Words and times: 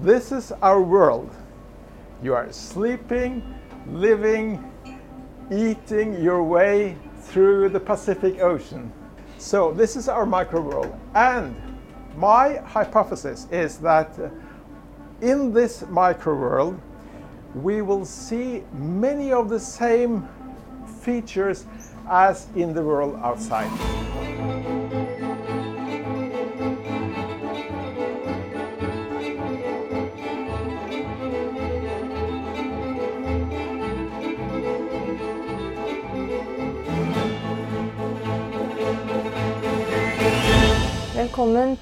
This 0.00 0.32
is 0.32 0.50
our 0.62 0.80
world. 0.80 1.30
You 2.22 2.32
are 2.32 2.50
sleeping, 2.52 3.42
living, 3.86 4.64
eating 5.52 6.22
your 6.22 6.42
way 6.42 6.96
through 7.20 7.68
the 7.68 7.80
Pacific 7.80 8.40
Ocean. 8.40 8.90
So 9.36 9.72
this 9.72 9.96
is 9.96 10.08
our 10.08 10.24
micro 10.24 10.62
world. 10.62 10.98
And 11.14 11.54
my 12.16 12.56
hypothesis 12.64 13.46
is 13.50 13.76
that 13.80 14.18
uh, 14.18 14.30
in 15.20 15.52
this 15.52 15.84
micro 15.90 16.34
world, 16.34 16.80
we 17.54 17.82
will 17.82 18.06
see 18.06 18.64
many 18.72 19.32
of 19.32 19.50
the 19.50 19.60
same 19.60 20.26
features 21.02 21.66
as 22.08 22.46
in 22.56 22.72
the 22.72 22.82
world 22.82 23.20
outside. 23.22 24.19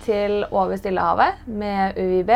Til 0.05 0.45
Over 0.51 0.77
Stillehavet 0.77 1.47
med 1.47 1.97
UiB. 1.97 2.31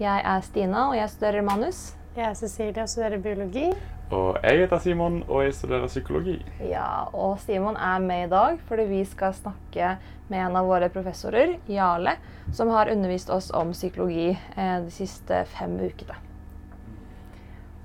Jeg 0.00 0.22
er 0.24 0.40
Stina, 0.46 0.88
og 0.88 0.96
jeg 0.96 1.10
studerer 1.10 1.42
manus. 1.42 1.94
Jeg 2.16 2.28
er 2.28 2.34
Cecilie 2.38 2.82
og 2.82 2.88
studerer 2.88 3.22
biologi. 3.22 3.68
Og 4.14 4.36
jeg 4.42 4.60
heter 4.60 4.78
Simon, 4.78 5.22
og 5.28 5.44
jeg 5.44 5.54
studerer 5.54 5.86
psykologi. 5.90 6.36
Ja, 6.60 7.08
og 7.12 7.38
Simon 7.42 7.76
er 7.76 7.98
med 8.04 8.26
i 8.26 8.30
dag 8.30 8.60
fordi 8.68 8.84
vi 8.90 9.00
skal 9.08 9.34
snakke 9.34 9.96
med 10.28 10.40
en 10.40 10.56
av 10.60 10.68
våre 10.68 10.90
professorer, 10.92 11.56
Jarle, 11.68 12.16
som 12.52 12.70
har 12.72 12.92
undervist 12.92 13.32
oss 13.32 13.50
om 13.54 13.72
psykologi 13.72 14.30
eh, 14.30 14.78
de 14.84 14.92
siste 14.94 15.44
fem 15.56 15.74
ukene. 15.80 16.16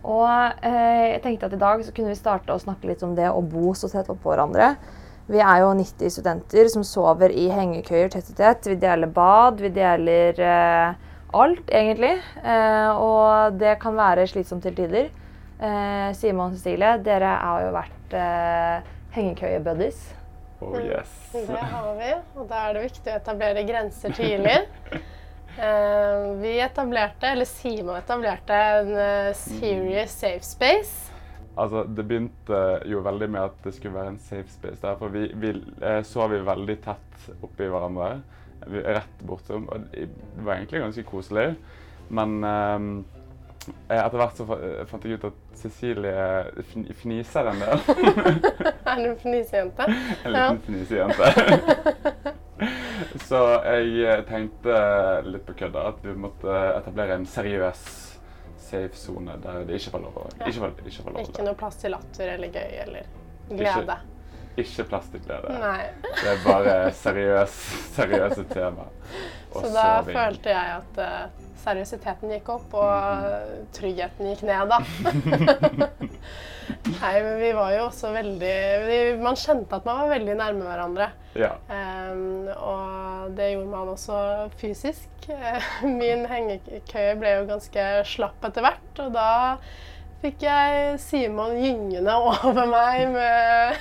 Og 0.03 0.29
eh, 0.63 1.15
jeg 1.15 1.21
tenkte 1.25 1.49
at 1.49 1.55
i 1.57 1.61
dag 1.61 1.83
så 1.83 1.91
kunne 1.95 2.13
vi 2.13 2.19
starte 2.19 2.55
å 2.55 2.61
snakke 2.61 2.87
litt 2.87 3.03
om 3.03 3.15
det 3.17 3.27
å 3.31 3.41
bo 3.43 3.73
så 3.75 3.89
tett 3.91 4.09
oppå 4.11 4.31
hverandre. 4.31 4.73
Vi 5.29 5.37
er 5.37 5.61
jo 5.61 5.73
90 5.77 6.09
studenter 6.09 6.69
som 6.73 6.83
sover 6.87 7.29
i 7.29 7.45
hengekøyer 7.53 8.09
tett 8.09 8.31
i 8.31 8.35
tett. 8.37 8.65
Vi 8.65 8.77
deler 8.81 9.11
bad, 9.13 9.59
vi 9.61 9.69
deler 9.75 10.39
eh, 10.41 10.95
alt, 11.37 11.69
egentlig. 11.69 12.15
Eh, 12.41 12.89
og 12.97 13.59
det 13.61 13.75
kan 13.83 13.97
være 13.97 14.25
slitsomt 14.31 14.65
til 14.65 14.77
tider. 14.79 15.11
Eh, 15.59 16.07
Simon 16.17 16.49
og 16.49 16.57
Cecilie, 16.57 16.95
dere 17.05 17.35
har 17.43 17.67
jo 17.67 17.75
vært 17.75 18.17
eh, 18.17 18.89
hengekøye-buddies. 19.19 20.01
Oh 20.65 20.79
yes. 20.81 21.13
Det 21.31 21.61
har 21.75 21.93
vi, 21.99 22.09
og 22.35 22.49
da 22.49 22.65
er 22.65 22.75
det 22.75 22.87
viktig 22.89 23.13
å 23.13 23.19
etablere 23.21 23.67
grenser 23.69 24.17
tidlig. 24.17 24.59
Eh, 25.59 26.33
vi 26.39 26.53
etablerte, 26.63 27.27
eller 27.33 27.47
Simon 27.49 27.97
etablerte, 27.97 28.55
en 28.55 28.91
uh, 28.93 29.33
serious 29.35 30.13
safe 30.21 30.45
space. 30.45 31.08
Altså, 31.59 31.83
det 31.83 32.05
begynte 32.07 32.59
jo 32.87 33.03
veldig 33.03 33.29
med 33.33 33.41
at 33.49 33.63
det 33.65 33.73
skulle 33.75 33.97
være 33.97 34.15
en 34.15 34.21
safe 34.23 34.47
space. 34.53 34.81
Derfor 34.81 35.11
vi, 35.13 35.27
vi 35.35 35.53
eh, 35.83 36.01
sov 36.07 36.31
vi 36.31 36.41
veldig 36.47 36.77
tett 36.85 37.29
oppi 37.43 37.67
hverandre. 37.67 38.19
Rett 38.69 39.23
bortom. 39.27 39.67
Og 39.71 39.87
det 39.93 40.09
var 40.45 40.55
egentlig 40.55 40.83
ganske 40.85 41.05
koselig. 41.07 41.49
Men 42.09 42.43
eh, 42.43 42.89
etter 43.89 44.17
hvert 44.17 44.39
så 44.39 44.47
fant 44.89 45.05
jeg 45.05 45.19
ut 45.19 45.29
at 45.29 45.39
Cecilie 45.59 46.93
fniser 47.01 47.49
en 47.51 47.63
del. 47.63 47.81
Er 48.89 49.01
du 49.03 49.09
en 49.11 49.19
fnisejente? 49.19 49.85
En 50.25 50.33
liten 50.33 50.61
fnisejente. 50.65 51.33
Så 53.29 53.39
jeg 53.63 54.23
tenkte 54.27 54.79
litt 55.23 55.45
på 55.47 55.55
kødda 55.61 55.85
at 55.93 56.01
vi 56.03 56.15
måtte 56.19 56.55
etablere 56.73 57.15
en 57.15 57.27
seriøs 57.29 57.83
safe 58.69 58.97
sone 58.97 59.35
der 59.43 59.65
det 59.67 59.79
ikke 59.81 59.95
var 59.97 60.05
lov 60.05 60.21
å 60.21 60.27
ikke 60.45 60.61
var, 60.63 60.77
ikke 60.85 61.05
var 61.07 61.15
lov 61.17 61.19
å 61.19 61.25
Ikke 61.27 61.45
noe 61.49 61.59
plass 61.59 61.81
til 61.81 61.93
latter 61.95 62.33
eller 62.35 62.53
gøy 62.53 62.79
eller 62.85 63.11
glede. 63.49 63.99
Ikke 64.59 64.83
plastikkglede. 64.89 65.53
Nei. 65.61 65.83
Det 66.03 66.31
er 66.33 66.41
bare 66.43 66.73
seriøs, 66.99 67.59
seriøse 67.97 68.43
tema. 68.49 68.89
Og 69.53 69.63
Så 69.63 69.69
da 69.73 69.85
følte 70.05 70.51
jeg 70.51 70.73
at 70.75 70.99
eh, 71.05 71.38
seriøsiteten 71.63 72.33
gikk 72.35 72.51
opp, 72.55 72.75
og 72.79 73.69
tryggheten 73.75 74.31
gikk 74.31 74.45
ned, 74.47 74.71
da. 74.71 74.79
Nei, 76.69 77.13
men 77.25 77.35
vi 77.39 77.49
var 77.57 77.73
jo 77.73 77.85
også 77.87 78.11
veldig 78.13 78.55
vi, 78.85 78.97
Man 79.21 79.37
kjente 79.39 79.79
at 79.79 79.87
man 79.87 80.03
var 80.03 80.11
veldig 80.13 80.35
nærme 80.37 80.67
hverandre. 80.67 81.09
Ja. 81.37 81.53
Um, 81.69 82.49
og 82.53 83.37
det 83.37 83.51
gjorde 83.53 83.71
man 83.71 83.93
også 83.93 84.17
fysisk. 84.59 85.29
Min 85.99 86.25
hengekøye 86.29 87.15
ble 87.19 87.35
jo 87.39 87.47
ganske 87.49 87.87
slapp 88.09 88.49
etter 88.49 88.65
hvert, 88.65 88.91
og 89.05 89.13
da 89.17 89.29
fikk 90.21 90.41
jeg 90.43 90.99
Simon 90.99 91.53
gyngende 91.61 92.13
over 92.19 92.65
meg 92.67 93.11
med 93.13 93.75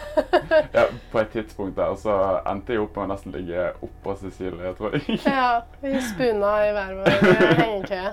ja. 0.77 0.85
På 1.13 1.19
et 1.23 1.31
tidspunkt 1.35 1.77
der 1.79 1.95
så 1.99 2.15
endte 2.47 2.73
jeg 2.77 2.83
opp 2.85 2.97
med 2.99 3.09
å 3.09 3.13
nesten 3.15 3.35
ligge 3.35 3.65
oppå 3.83 4.15
Cecilie, 4.21 4.75
tror 4.79 4.95
jeg. 4.99 5.19
Ja, 5.27 5.63
vi 5.83 5.95
spuna 6.05 6.53
i 6.67 6.71
hver 6.77 6.95
vår 7.01 7.11
hengekøye. 7.63 8.13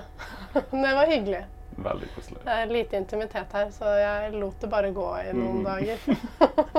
Det 0.56 0.94
var 0.96 1.06
hyggelig. 1.12 1.44
Veldig 1.76 2.06
koselig. 2.14 2.38
Det 2.46 2.52
er 2.56 2.70
lite 2.72 2.96
intimitet 2.96 3.52
her, 3.52 3.66
så 3.74 3.90
jeg 4.00 4.30
lot 4.40 4.56
det 4.62 4.70
bare 4.72 4.90
gå 4.96 5.08
i 5.20 5.32
noen 5.36 5.58
Mm. 5.60 5.66
dager. 5.66 5.98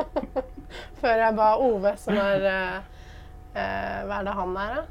Før 1.02 1.22
jeg 1.22 1.36
ba 1.38 1.50
Ove, 1.62 1.92
som 2.02 2.18
er 2.18 2.46
eh, 2.50 2.78
eh, 3.54 4.00
Hva 4.10 4.18
er 4.20 4.26
det 4.28 4.34
han 4.40 4.56
er, 4.58 4.74
da? 4.80 4.86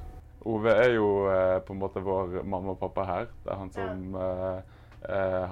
Ove 0.46 0.72
er 0.78 0.92
jo 0.94 1.08
eh, 1.32 1.56
på 1.66 1.74
en 1.74 1.80
måte 1.82 2.02
vår 2.06 2.36
mamma 2.46 2.76
og 2.76 2.80
pappa 2.84 3.04
her. 3.08 3.26
Det 3.42 3.50
er 3.52 3.58
han 3.64 3.72
som 3.74 4.14
ja. 4.14 4.28
eh, 4.30 4.75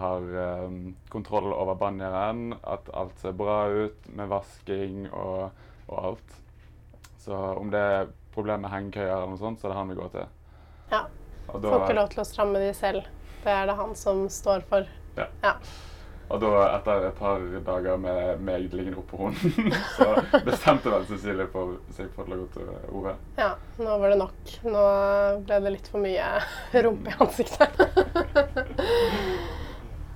har 0.00 0.24
eh, 0.44 0.70
kontroll 1.12 1.52
over 1.52 1.76
banjeren, 1.78 2.54
at 2.62 2.88
alt 2.94 3.18
ser 3.22 3.36
bra 3.38 3.64
ut 3.70 4.08
med 4.16 4.30
vasking 4.32 5.04
og, 5.12 5.50
og 5.86 5.98
alt. 6.10 6.38
Så 7.24 7.34
om 7.34 7.70
det 7.72 7.80
er 7.80 8.10
problemer 8.34 8.66
med 8.66 8.74
hengekøyer 8.74 9.12
eller 9.14 9.30
noe 9.30 9.40
sånt, 9.40 9.60
så 9.60 9.68
er 9.68 9.74
det 9.74 9.78
han 9.78 9.92
vi 9.92 9.98
går 10.00 10.14
til. 10.16 10.32
Ja. 10.90 11.04
Får 11.48 11.76
ikke 11.84 11.96
lov 12.00 12.10
til 12.12 12.22
å 12.24 12.26
stramme 12.26 12.60
de 12.62 12.70
selv. 12.76 13.06
Det 13.44 13.52
er 13.52 13.68
det 13.68 13.76
han 13.78 13.92
som 13.98 14.24
står 14.32 14.64
for. 14.68 14.88
Ja. 15.18 15.28
Ja. 15.44 15.54
Og 16.32 16.40
da, 16.40 16.50
etter 16.78 17.04
et 17.10 17.18
par 17.18 17.42
dager 17.66 17.98
med 18.00 18.40
meg 18.44 18.70
liggende 18.72 19.00
oppå 19.02 19.18
hunden, 19.26 19.74
så 19.98 20.06
bestemte 20.46 20.92
vel 20.92 21.04
Cecilie 21.10 21.46
for 21.52 21.76
seg 21.94 22.08
for 22.16 22.24
å 22.24 22.38
gå 22.40 22.46
til 22.56 22.70
Ove. 22.96 23.12
ja. 23.40 23.50
Nå 23.74 23.96
var 23.98 24.12
det 24.12 24.20
nok. 24.20 24.54
Nå 24.70 24.82
ble 25.44 25.56
det 25.64 25.72
litt 25.74 25.88
for 25.90 26.00
mye 26.04 26.28
rumpe 26.86 27.10
i 27.10 27.18
ansiktet. 27.24 27.70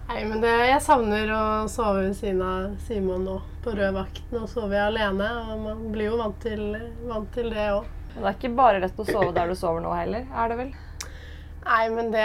Nei, 0.08 0.22
men 0.24 0.41
det, 0.41 0.50
jeg 0.70 0.80
savner 0.80 1.28
å 1.36 1.42
sove 1.68 2.06
ved 2.06 2.14
siden 2.16 2.41
av 2.41 2.68
Simon 2.86 3.26
nå 3.28 3.34
på 3.64 3.74
rød 3.76 3.92
vakt. 3.98 4.22
Nå 4.32 4.47
sover 4.48 4.78
jeg 4.78 4.86
alene, 4.94 5.26
og 5.52 5.58
man 5.66 5.82
blir 5.92 6.08
jo 6.08 6.20
vant 6.22 6.38
til, 6.41 6.62
vant 7.10 7.28
til 7.34 7.50
det 7.52 7.66
òg. 7.74 7.91
Men 8.14 8.22
det 8.24 8.30
er 8.30 8.38
ikke 8.38 8.54
bare 8.56 8.80
lett 8.86 9.02
å 9.02 9.04
sove 9.04 9.34
der 9.36 9.52
du 9.52 9.58
sover 9.58 9.84
nå 9.84 9.92
heller, 9.92 10.24
er 10.32 10.48
det 10.48 10.56
vel? 10.62 10.70
Nei, 11.66 11.82
men 11.92 12.08
det, 12.14 12.24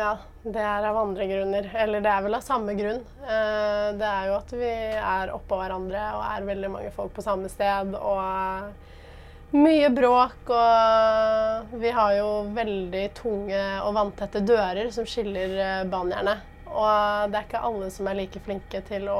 ja, 0.00 0.16
det 0.46 0.62
er 0.62 0.84
av 0.86 0.96
andre 1.00 1.26
grunner. 1.26 1.68
Eller 1.74 2.02
det 2.04 2.10
er 2.10 2.22
vel 2.22 2.36
av 2.38 2.44
samme 2.46 2.74
grunn. 2.78 3.00
Eh, 3.26 3.86
Det 3.98 4.08
er 4.08 4.26
jo 4.28 4.34
at 4.38 4.52
vi 4.54 4.72
er 4.96 5.32
oppå 5.34 5.58
hverandre 5.58 6.02
og 6.16 6.24
er 6.26 6.46
veldig 6.46 6.70
mange 6.70 6.90
folk 6.94 7.14
på 7.16 7.24
samme 7.24 7.50
sted. 7.50 7.94
Og 7.98 9.56
mye 9.56 9.88
bråk. 9.94 10.50
Og 10.54 11.78
vi 11.82 11.90
har 11.90 12.12
jo 12.18 12.28
veldig 12.54 13.06
tunge 13.18 13.62
og 13.82 13.96
vanntette 13.96 14.44
dører 14.46 14.92
som 14.94 15.08
skiller 15.08 15.56
eh, 15.56 15.88
banjerne. 15.90 16.36
Og 16.66 17.30
det 17.32 17.38
er 17.40 17.46
ikke 17.46 17.64
alle 17.66 17.90
som 17.94 18.08
er 18.10 18.18
like 18.18 18.42
flinke 18.44 18.82
til 18.86 19.06
å 19.10 19.18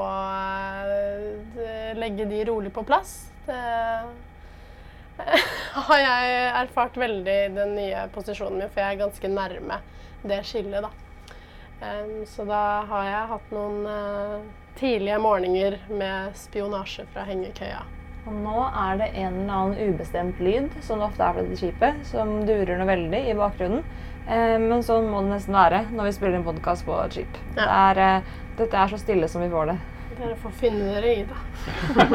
eh, 0.87 1.91
legge 1.97 2.27
de 2.29 2.43
rolig 2.47 2.71
på 2.75 2.85
plass. 2.87 3.17
Det 3.47 3.59
har 5.87 5.99
jeg 6.03 6.39
erfart 6.61 6.97
veldig 7.01 7.37
i 7.47 7.51
den 7.55 7.75
nye 7.79 8.03
posisjonen 8.13 8.59
min, 8.61 8.69
for 8.69 8.83
jeg 8.83 8.95
er 8.95 8.99
ganske 9.01 9.31
nærme 9.33 9.79
det 10.27 10.43
skillet, 10.45 10.83
da. 10.85 11.06
Em, 11.81 12.25
så 12.25 12.45
da 12.47 12.61
har 12.89 13.03
jeg 13.05 13.27
hatt 13.31 13.51
noen 13.53 13.83
uh, 13.85 14.39
tidlige 14.79 15.19
morgener 15.21 15.77
med 15.89 16.33
spionasje 16.37 17.05
fra 17.13 17.25
hengekøya. 17.27 17.83
Og 18.27 18.33
nå 18.43 18.55
er 18.65 18.97
det 18.99 19.07
en 19.21 19.37
eller 19.43 19.53
annen 19.55 19.93
ubestemt 19.93 20.39
lyd, 20.43 20.73
som 20.83 20.99
det 20.99 21.05
ofte 21.07 21.23
er 21.23 21.35
fra 21.37 21.43
dette 21.45 21.59
skipet, 21.61 22.01
som 22.09 22.33
durer 22.47 22.75
noe 22.79 22.89
veldig 22.89 23.21
i 23.31 23.35
bakgrunnen. 23.37 23.85
Eh, 24.27 24.57
men 24.59 24.83
sånn 24.83 25.07
må 25.07 25.21
det 25.23 25.37
nesten 25.37 25.55
være 25.55 25.85
når 25.93 26.09
vi 26.09 26.15
spiller 26.17 26.35
en 26.41 26.43
podkast 26.49 26.83
på 26.83 26.97
et 27.05 27.15
skip. 27.15 27.37
Det 27.55 27.63
er, 27.63 28.01
eh, 28.03 28.33
dette 28.57 28.81
er 28.81 28.91
så 28.91 28.99
stille 28.99 29.29
som 29.31 29.45
vi 29.45 29.47
får 29.53 29.71
det. 29.71 29.77
Dere 30.17 30.35
får 30.41 30.57
finne 30.59 30.89
dere 30.97 31.13
i 31.13 31.23
det. 31.29 31.37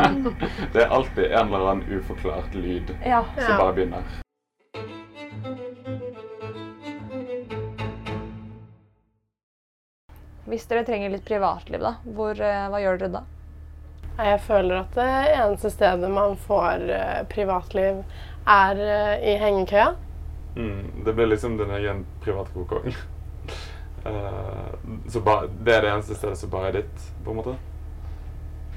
Det 0.75 0.83
er 0.83 0.93
alltid 0.93 1.31
en 1.31 1.47
eller 1.47 1.71
annen 1.71 2.01
uforklart 2.01 2.55
lyd 2.59 2.93
Ja. 3.07 3.23
som 3.39 3.57
bare 3.57 3.73
begynner. 3.79 4.22
Hvis 10.53 10.67
dere 10.69 10.85
trenger 10.85 11.15
litt 11.15 11.25
privatliv, 11.25 11.81
da, 11.81 11.95
hvor, 12.05 12.37
eh, 12.37 12.67
hva 12.69 12.81
gjør 12.83 12.99
dere 13.01 13.15
da? 13.15 13.23
Jeg 14.19 14.41
føler 14.45 14.83
at 14.83 14.97
det 14.99 15.09
eneste 15.33 15.71
stedet 15.73 16.11
man 16.13 16.37
får 16.45 16.83
eh, 16.93 17.21
privatliv, 17.33 18.03
er 18.45 18.83
eh, 18.85 19.31
i 19.33 19.37
hengekøya. 19.41 19.95
Mm, 20.53 21.05
det 21.07 21.15
blir 21.17 21.31
liksom 21.31 21.57
din 21.57 21.73
egen 21.81 22.07
private 22.25 22.53
kokong. 22.53 22.93
Eh, 24.03 24.71
så 25.09 25.21
bare, 25.23 25.47
det 25.63 25.77
er 25.77 25.85
det 25.85 25.91
eneste 25.93 26.17
stedet 26.19 26.35
som 26.41 26.51
bare 26.51 26.73
er 26.73 26.81
ditt, 26.81 27.05
på 27.23 27.31
en 27.31 27.37
måte. 27.39 27.53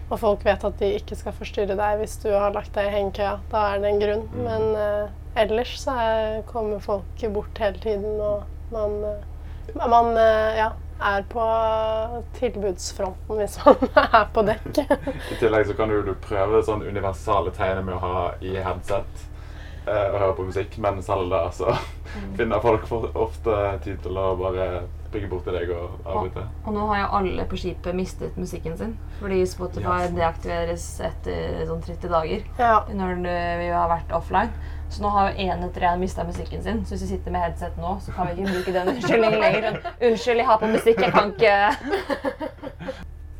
Og 0.06 0.20
folk 0.22 0.44
vet 0.46 0.62
at 0.68 0.76
de 0.78 0.92
ikke 1.00 1.18
skal 1.18 1.34
forstyrre 1.34 1.74
deg 1.80 1.98
hvis 1.98 2.20
du 2.22 2.28
har 2.30 2.54
lagt 2.54 2.76
deg 2.78 2.92
i 2.92 2.94
hengekøya. 2.94 3.40
Da 3.50 3.64
er 3.72 3.82
det 3.82 3.90
en 3.90 4.04
grunn. 4.04 4.22
Mm. 4.36 4.44
Men 4.46 4.68
uh, 4.78 5.16
ellers 5.42 5.74
så 5.82 5.96
er, 5.98 6.44
kommer 6.46 6.84
folk 6.84 7.26
bort 7.34 7.58
hele 7.58 7.82
tiden, 7.82 8.20
og 8.22 8.46
man, 8.70 9.00
man 9.82 10.12
eh, 10.14 10.60
ja, 10.62 10.70
er 11.04 11.24
på 11.30 11.46
tilbudsfronten 12.40 13.40
hvis 13.40 13.58
man 13.66 13.88
er 14.06 14.28
på 14.34 14.44
dekk. 14.48 14.82
I 15.32 15.40
tillegg 15.40 15.68
så 15.70 15.78
kan 15.78 15.92
du, 15.92 16.14
prøve 16.26 16.64
sånn 16.66 16.86
universale 16.86 17.54
tegner 17.56 17.86
med 17.86 17.98
å 17.98 18.04
ha 18.04 18.26
i 18.42 18.56
headset 18.56 19.26
og 19.88 20.20
høre 20.20 20.36
på 20.38 20.46
musikk, 20.50 20.78
men 20.82 21.02
selv 21.06 21.32
da 21.34 21.46
så 21.56 21.76
finner 22.38 22.62
folk 22.64 22.88
for, 22.90 23.10
ofte 23.16 23.58
tid 23.86 24.00
til 24.04 24.18
å 24.20 24.32
bare 24.40 24.86
bygge 25.16 25.30
bort 25.32 25.46
til 25.48 25.56
deg 25.56 25.72
og 25.72 26.00
avbryte. 26.04 26.44
Og 26.66 26.76
nå 26.76 26.86
har 26.92 27.02
jo 27.04 27.10
alle 27.20 27.46
på 27.50 27.60
skipet 27.60 27.96
mistet 27.96 28.40
musikken 28.40 28.76
sin. 28.80 28.96
Fordi 29.22 29.42
Spotify 29.48 30.10
deaktiveres 30.12 30.88
etter 31.06 31.64
sånn 31.70 31.84
30 31.86 32.12
dager. 32.12 32.44
Ja. 32.60 32.80
Når 32.92 33.22
vi 33.62 33.70
har 33.72 33.92
vært 33.92 34.12
offline. 34.16 34.52
Så 34.90 35.02
nå 35.02 35.10
har 35.16 35.32
jo 35.32 35.48
én 35.48 35.64
etter 35.66 35.88
én 35.90 36.00
mista 36.00 36.24
musikken 36.28 36.62
sin. 36.64 36.84
Så 36.86 36.96
hvis 36.96 37.08
vi 37.08 37.16
sitter 37.16 37.34
med 37.34 37.46
headset 37.46 37.80
nå, 37.82 37.98
så 38.04 38.14
kan 38.16 38.30
vi 38.30 38.36
ikke 38.38 38.54
bruke 38.54 38.76
den 38.76 38.92
unnskyldningen 38.94 39.42
lenger. 39.42 39.80
Unnskyld, 40.10 40.42
jeg 40.44 40.48
har 40.52 40.62
på 40.62 40.72
musikk, 40.72 41.02
jeg 41.02 41.16
kan 41.16 41.34
ikke 41.34 41.56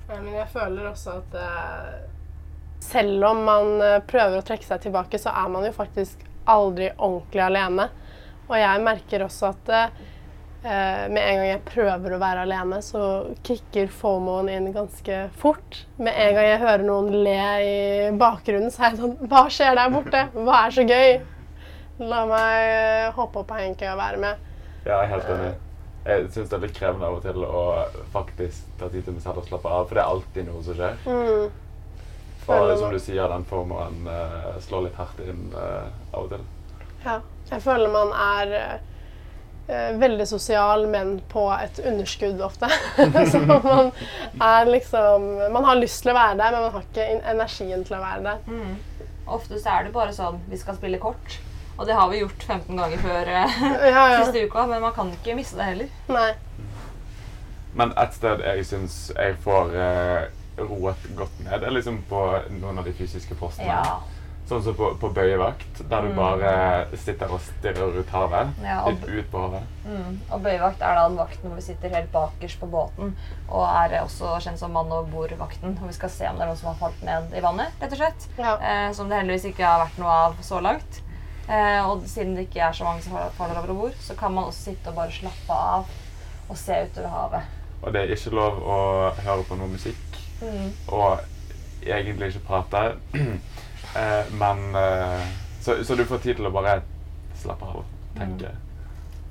Ja, 0.06 0.20
Men 0.22 0.34
jeg 0.36 0.48
føler 0.54 0.90
også 0.90 1.18
at 1.20 1.38
uh, 1.40 1.94
selv 2.86 3.26
om 3.26 3.40
man 3.48 3.82
eh, 3.82 4.02
prøver 4.06 4.38
å 4.38 4.46
trekke 4.46 4.68
seg 4.68 4.84
tilbake, 4.84 5.20
så 5.20 5.34
er 5.34 5.50
man 5.52 5.66
jo 5.66 5.72
faktisk 5.74 6.22
aldri 6.50 6.92
ordentlig 6.96 7.44
alene. 7.46 7.88
Og 8.46 8.58
jeg 8.60 8.84
merker 8.86 9.26
også 9.26 9.50
at 9.50 9.72
eh, 9.74 11.06
med 11.10 11.22
en 11.22 11.40
gang 11.40 11.48
jeg 11.50 11.64
prøver 11.68 12.16
å 12.16 12.22
være 12.22 12.46
alene, 12.46 12.82
så 12.86 13.02
kicker 13.46 13.90
fomoen 13.92 14.52
inn 14.54 14.72
ganske 14.76 15.22
fort. 15.42 15.82
Med 15.98 16.14
en 16.14 16.38
gang 16.38 16.50
jeg 16.52 16.64
hører 16.64 16.86
noen 16.86 17.12
le 17.26 17.38
i 17.66 17.78
bakgrunnen, 18.20 18.74
så 18.74 18.86
er 18.86 18.94
jeg 18.94 19.02
sånn 19.02 19.32
Hva 19.32 19.46
skjer 19.52 19.78
der 19.80 19.94
borte? 19.94 20.28
Hva 20.38 20.66
er 20.66 20.78
så 20.78 20.86
gøy? 20.86 21.20
La 22.06 22.26
meg 22.30 22.70
eh, 22.70 23.12
hoppe 23.16 23.42
opp 23.42 23.50
på 23.54 23.60
hengekøya 23.60 23.94
og 23.96 24.02
være 24.02 24.24
med. 24.26 24.50
Ja, 24.86 25.00
jeg 25.00 25.06
er 25.06 25.14
helt 25.16 25.30
enig. 25.36 25.54
Jeg 26.06 26.26
syns 26.36 26.50
det 26.52 26.58
er 26.60 26.64
litt 26.68 26.76
krevende 26.78 27.08
av 27.08 27.16
og 27.18 27.24
til 27.26 27.46
å 27.48 27.62
faktisk 28.14 28.76
ta 28.78 28.90
tid 28.94 29.08
til 29.08 29.16
meg 29.16 29.24
selv 29.24 29.42
og 29.42 29.48
slappe 29.48 29.72
av, 29.74 29.88
for 29.88 29.98
det 29.98 30.04
er 30.04 30.12
alltid 30.12 30.50
noe 30.52 30.62
som 30.62 30.78
skjer. 30.78 31.00
Mm. 31.10 31.65
Og 32.76 32.84
som 32.84 32.94
du 32.94 33.00
sier, 33.02 33.24
den 33.32 33.46
formen 33.50 34.10
uh, 34.10 34.52
slår 34.66 34.90
litt 34.90 35.00
hardt 35.00 35.22
inn 35.24 35.48
uh, 35.56 35.88
av 36.12 36.28
og 36.28 36.36
til. 36.36 36.44
Ja. 37.06 37.22
Jeg 37.52 37.62
føler 37.62 37.92
man 37.94 38.12
er 38.18 38.54
uh, 39.70 40.00
veldig 40.02 40.26
sosial, 40.30 40.88
men 40.90 41.20
på 41.30 41.46
et 41.56 41.80
underskudd 41.86 42.42
ofte. 42.46 42.70
så 43.32 43.42
man 43.46 43.92
er 44.42 44.70
liksom 44.70 45.28
Man 45.54 45.68
har 45.68 45.78
lyst 45.78 46.04
til 46.04 46.14
å 46.14 46.18
være 46.18 46.40
der, 46.42 46.56
men 46.56 46.68
man 46.68 46.76
har 46.76 46.88
ikke 46.88 47.10
energien 47.34 47.86
til 47.86 47.98
å 48.00 48.04
være 48.04 48.24
der. 48.30 48.46
mm. 48.48 48.76
Ofte 49.26 49.58
så 49.58 49.70
er 49.74 49.88
det 49.88 49.94
bare 49.94 50.14
sånn 50.14 50.36
vi 50.52 50.58
skal 50.62 50.76
spille 50.78 51.00
kort. 51.02 51.40
Og 51.78 51.88
det 51.88 51.96
har 51.98 52.10
vi 52.12 52.22
gjort 52.22 52.44
15 52.44 52.78
ganger 52.78 53.02
før 53.04 53.30
eh, 53.32 53.56
Ja, 53.96 54.04
ja. 54.14 54.20
siste 54.24 54.46
uka, 54.46 54.68
men 54.70 54.84
man 54.84 54.94
kan 54.96 55.10
ikke 55.12 55.36
miste 55.36 55.58
det 55.60 55.70
heller. 55.72 55.90
Nei. 56.08 56.32
Men 57.76 57.92
et 58.00 58.14
sted 58.16 58.44
jeg 58.46 58.68
syns 58.70 59.00
jeg 59.18 59.36
får 59.44 59.74
uh, 59.76 60.22
roet 60.58 61.08
godt 61.16 61.40
ned, 61.44 61.64
er 61.64 61.72
liksom 61.72 62.04
på 62.10 62.20
noen 62.60 62.78
av 62.80 62.86
de 62.86 62.94
fysiske 62.94 63.36
postene. 63.36 63.68
Ja. 63.68 64.00
Sånn 64.46 64.62
som 64.62 64.76
på, 64.78 64.92
på 65.02 65.10
bøyevakt, 65.10 65.80
der 65.90 66.02
du 66.06 66.10
Mm. 66.12 66.16
bare 66.16 66.52
sitter 67.02 67.32
og 67.34 67.40
stirrer 67.42 67.96
ut 67.98 68.10
havet. 68.14 68.52
Ja, 68.62 68.84
og- 68.86 69.08
ut 69.10 69.32
på 69.32 69.40
havet. 69.42 69.64
Mm. 69.86 70.20
Og 70.32 70.44
bøyevakt 70.44 70.82
er 70.86 70.94
da 70.96 71.08
den 71.08 71.18
vakten 71.18 71.50
hvor 71.50 71.56
vi 71.56 71.62
sitter 71.66 71.90
helt 71.90 72.12
bakerst 72.12 72.60
på 72.60 72.68
båten. 72.70 73.16
Og 73.50 73.66
er 73.66 74.04
også 74.04 74.36
kjent 74.46 74.60
som 74.60 74.72
mann 74.72 74.92
over 74.92 75.10
bord-vakten. 75.10 75.74
Og 75.82 75.88
vi 75.88 75.94
skal 75.94 76.10
se 76.10 76.28
om 76.30 76.36
det 76.36 76.44
er 76.44 76.52
noen 76.52 76.58
som 76.62 76.68
har 76.76 76.76
falt 76.76 77.02
ned 77.04 77.34
i 77.34 77.42
vannet, 77.42 77.74
rett 77.82 77.92
og 77.92 77.98
slett. 77.98 78.28
Ja. 78.38 78.54
Eh, 78.62 78.92
som 78.94 79.10
det 79.10 79.18
heldigvis 79.18 79.50
ikke 79.52 79.66
har 79.66 79.88
vært 79.88 79.98
noe 79.98 80.14
av 80.28 80.36
så 80.42 80.62
langt. 80.62 81.02
Eh, 81.50 81.82
og 81.90 82.06
siden 82.06 82.36
det 82.36 82.48
ikke 82.52 82.62
er 82.70 82.72
så 82.74 82.84
mange 82.84 83.02
som 83.02 83.18
faller 83.38 83.58
over 83.58 83.74
bord, 83.74 83.94
så 84.00 84.16
kan 84.16 84.32
man 84.32 84.44
også 84.46 84.64
sitte 84.70 84.90
og 84.90 84.96
bare 84.96 85.10
slappe 85.12 85.50
av 85.50 85.86
og 86.50 86.56
se 86.58 86.72
utover 86.86 87.10
havet. 87.10 87.42
Og 87.86 87.94
det 87.94 88.02
er 88.02 88.14
ikke 88.16 88.34
lov 88.34 88.60
å 88.66 88.78
høre 89.22 89.46
på 89.46 89.58
noe 89.60 89.70
musikk. 89.70 90.20
Mm. 90.42 90.72
Og 90.90 91.86
egentlig 91.86 92.34
ikke 92.34 92.46
prate. 92.50 92.84
eh, 94.00 94.36
men 94.42 94.68
eh, 94.76 95.26
så, 95.62 95.84
så 95.86 95.96
du 95.96 96.06
får 96.06 96.24
tid 96.26 96.40
til 96.40 96.50
å 96.50 96.54
bare 96.54 96.80
slappe 97.38 97.68
av 97.70 97.84
og 97.84 98.18
tenke. 98.18 98.56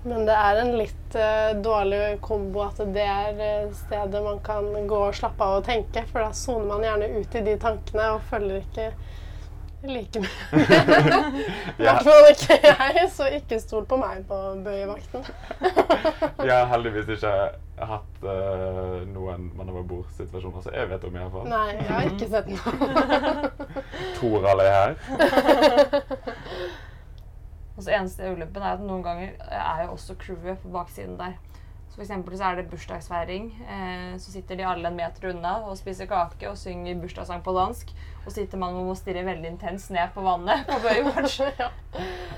Men 0.05 0.27
det 0.29 0.37
er 0.37 0.59
en 0.61 0.75
litt 0.77 1.15
eh, 1.17 1.51
dårlig 1.65 2.19
kombo 2.25 2.67
at 2.67 2.81
det 2.93 3.05
er 3.09 3.39
eh, 3.41 3.71
stedet 3.87 4.21
man 4.23 4.41
kan 4.45 4.67
gå 4.87 4.99
og 5.07 5.17
slappe 5.17 5.47
av 5.47 5.63
og 5.63 5.67
tenke, 5.67 6.05
for 6.11 6.21
da 6.21 6.33
soner 6.37 6.69
man 6.69 6.85
gjerne 6.85 7.09
ut 7.17 7.39
i 7.41 7.45
de 7.47 7.55
tankene 7.63 8.11
og 8.13 8.27
følger 8.29 8.61
ikke 8.61 8.91
like 9.89 10.21
mye. 10.21 10.61
I 11.81 11.87
hvert 11.87 12.05
fall 12.05 12.29
ikke 12.31 12.59
jeg, 12.69 13.07
så 13.17 13.31
ikke 13.39 13.61
stol 13.63 13.89
på 13.89 13.97
meg 14.01 14.27
på 14.29 14.41
bøyevakten. 14.65 15.25
ja, 16.51 16.63
heldigvis 16.69 17.17
ikke 17.17 17.35
hatt 17.79 18.23
uh, 18.23 19.03
noen 19.11 19.49
mann 19.57 19.71
over 19.73 19.83
bord-situasjoner, 19.91 20.63
som 20.63 20.77
jeg 20.77 20.91
vet 20.93 21.07
om 21.09 21.17
iallfall. 21.19 21.49
Nei, 21.51 21.65
jeg 21.79 21.89
har 21.91 22.11
ikke 22.13 22.29
sett 22.31 22.51
noe. 22.53 23.41
Toral 24.19 24.63
er 24.63 24.71
her. 24.77 24.95
Og 27.75 27.83
så 27.85 27.97
eneste 27.97 28.31
ulempen 28.31 28.63
er 28.63 28.77
at 28.77 28.85
noen 28.85 29.03
ganger 29.03 29.35
er 29.51 29.85
jo 29.87 29.97
også 29.97 30.15
crewet 30.21 30.63
på 30.63 30.71
baksiden 30.77 31.19
der. 31.19 31.35
Så 31.95 32.01
for 32.01 32.03
eksempel 32.09 32.35
så 32.35 32.49
er 32.49 32.57
det 32.59 32.71
bursdagsfeiring. 32.73 33.45
Eh, 33.71 34.15
så 34.19 34.33
sitter 34.33 34.59
de 34.59 34.65
alle 34.67 34.91
en 34.91 34.97
meter 34.99 35.29
unna 35.31 35.53
og 35.63 35.77
spiser 35.79 36.09
kake 36.11 36.49
og 36.51 36.57
synger 36.59 36.99
bursdagssang 36.99 37.45
på 37.47 37.55
dansk. 37.55 37.93
Og 38.25 38.33
så 38.33 38.41
sitter 38.41 38.59
man 38.59 38.75
og 38.75 38.89
må 38.89 38.97
stirre 38.99 39.23
veldig 39.23 39.53
intenst 39.53 39.93
ned 39.95 40.11
på 40.11 40.25
vannet 40.27 40.67
på 40.67 40.81
Baywatch. 40.83 41.39
ja. 41.61 41.69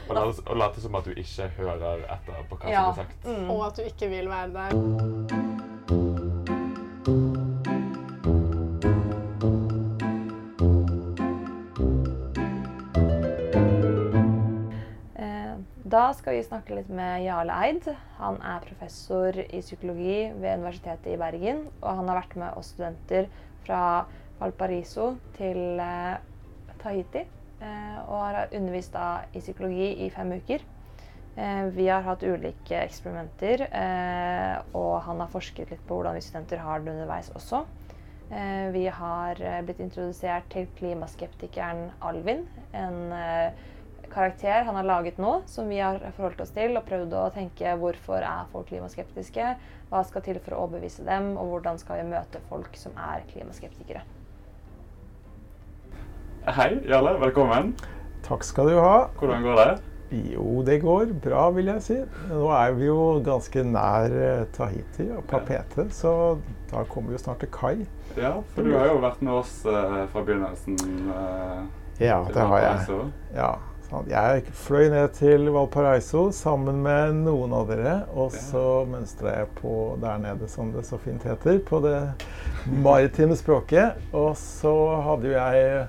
Og, 0.09 0.15
la, 0.15 0.23
og 0.47 0.57
late 0.57 0.81
som 0.81 0.95
at 0.95 1.05
du 1.05 1.11
ikke 1.19 1.49
hører 1.59 2.05
etter 2.15 2.45
på 2.51 2.57
hva 2.61 2.71
Ja. 2.71 2.85
som 2.93 2.95
blir 2.95 3.05
sagt. 3.05 3.27
Mm. 3.27 3.51
Og 3.51 3.67
at 3.67 3.77
du 3.77 3.83
ikke 3.83 4.09
vil 4.09 4.29
være 4.29 4.53
der. 4.55 5.77
Eh, 15.19 15.55
Da 15.87 16.09
skal 16.19 16.35
vi 16.35 16.43
snakke 16.43 16.75
litt 16.81 16.89
med 16.91 17.23
Jarle 17.25 17.55
Eid. 17.67 17.87
Han 18.19 18.41
er 18.43 18.65
professor 18.67 19.37
i 19.39 19.61
psykologi 19.63 20.33
ved 20.35 20.59
Universitetet 20.59 21.13
i 21.15 21.21
Bergen. 21.21 21.67
Og 21.83 22.01
han 22.01 22.09
har 22.11 22.19
vært 22.23 22.37
med 22.41 22.59
oss 22.59 22.73
studenter 22.75 23.29
fra 23.67 23.81
Valparaiso 24.41 25.13
til 25.39 25.79
eh, 25.81 26.17
Tahiti. 26.83 27.23
Eh, 27.61 28.01
og 28.05 28.19
har 28.21 28.53
undervist 28.53 28.93
da 28.93 29.25
i 29.33 29.41
psykologi 29.41 29.89
i 30.05 30.11
fem 30.13 30.35
uker. 30.37 30.65
Eh, 31.37 31.65
vi 31.77 31.89
har 31.89 32.05
hatt 32.05 32.25
ulike 32.25 32.81
eksperimenter, 32.83 33.67
eh, 33.71 34.59
og 34.77 35.01
han 35.07 35.23
har 35.25 35.33
forsket 35.33 35.73
litt 35.73 35.87
på 35.89 35.97
hvordan 35.97 36.17
vi 36.17 36.25
studenter 36.25 36.61
har 36.61 36.85
det 36.85 36.93
underveis 36.95 37.33
også. 37.35 37.65
Vi 38.75 38.89
har 38.91 39.39
blitt 39.63 39.79
introdusert 39.79 40.49
til 40.51 40.65
klimaskeptikeren 40.81 41.93
Alvin, 42.03 42.41
en 42.75 43.15
karakter 44.11 44.67
han 44.67 44.75
har 44.75 44.89
laget 44.89 45.21
nå, 45.23 45.45
som 45.47 45.71
vi 45.71 45.79
har 45.79 46.03
forholdt 46.17 46.43
oss 46.43 46.51
til 46.51 46.75
og 46.75 46.89
prøvd 46.91 47.15
å 47.15 47.31
tenke 47.31 47.77
hvorfor 47.79 48.27
er 48.27 48.51
folk 48.51 48.67
klimaskeptiske, 48.73 49.55
hva 49.93 50.03
skal 50.11 50.27
til 50.27 50.43
for 50.43 50.59
å 50.59 50.67
overbevise 50.67 51.07
dem, 51.07 51.37
og 51.39 51.55
hvordan 51.55 51.79
skal 51.79 52.03
vi 52.03 52.11
møte 52.17 52.43
folk 52.51 52.75
som 52.83 52.99
er 52.99 53.23
klimaskeptikere. 53.31 54.03
Hei, 56.47 56.79
Jarle. 56.89 57.17
Velkommen. 57.21 57.73
Takk 58.27 58.45
skal 58.47 58.69
du 58.71 58.77
ha. 58.81 59.09
Hvordan 59.19 59.43
går 59.45 59.59
det? 59.61 59.75
Jo, 60.31 60.63
det 60.63 60.77
går 60.85 61.11
bra, 61.25 61.49
vil 61.51 61.67
jeg 61.73 61.83
si. 61.83 61.97
Nå 62.31 62.47
er 62.55 62.75
vi 62.79 62.87
jo 62.87 62.99
ganske 63.27 63.65
nær 63.67 64.13
eh, 64.15 64.45
Tahiti 64.55 65.09
og 65.17 65.25
Papete, 65.31 65.89
så 65.95 66.13
da 66.71 66.85
kommer 66.87 67.11
vi 67.11 67.17
jo 67.19 67.23
snart 67.25 67.43
til 67.43 67.51
kai. 67.55 67.75
Ja, 68.17 68.37
for 68.55 68.63
du 68.67 68.77
har 68.77 68.87
jo 68.93 69.01
vært 69.03 69.25
med 69.27 69.35
oss 69.41 69.57
eh, 69.67 69.97
fra 70.13 70.23
begynnelsen. 70.23 70.79
eh, 71.11 71.65
Ja, 72.07 72.21
det 72.31 72.47
har 72.53 72.63
jeg. 72.63 73.01
Ja. 73.35 73.51
Jeg 74.11 74.49
fløy 74.59 74.89
ned 74.91 75.13
til 75.15 75.47
Valparaiso 75.55 76.25
sammen 76.35 76.81
med 76.83 77.21
noen 77.23 77.53
av 77.55 77.69
dere, 77.71 78.01
og 78.19 78.33
så 78.35 78.63
mønstra 78.91 79.37
jeg 79.41 79.51
på 79.61 79.75
der 80.03 80.19
nede, 80.23 80.49
som 80.51 80.73
det 80.75 80.83
så 80.89 80.99
fint 81.03 81.23
heter, 81.27 81.61
på 81.69 81.79
det 81.85 82.01
maritime 82.83 83.37
språket. 83.39 83.95
Og 84.13 84.33
så 84.39 84.75
hadde 85.07 85.31
jo 85.31 85.37
jeg 85.39 85.87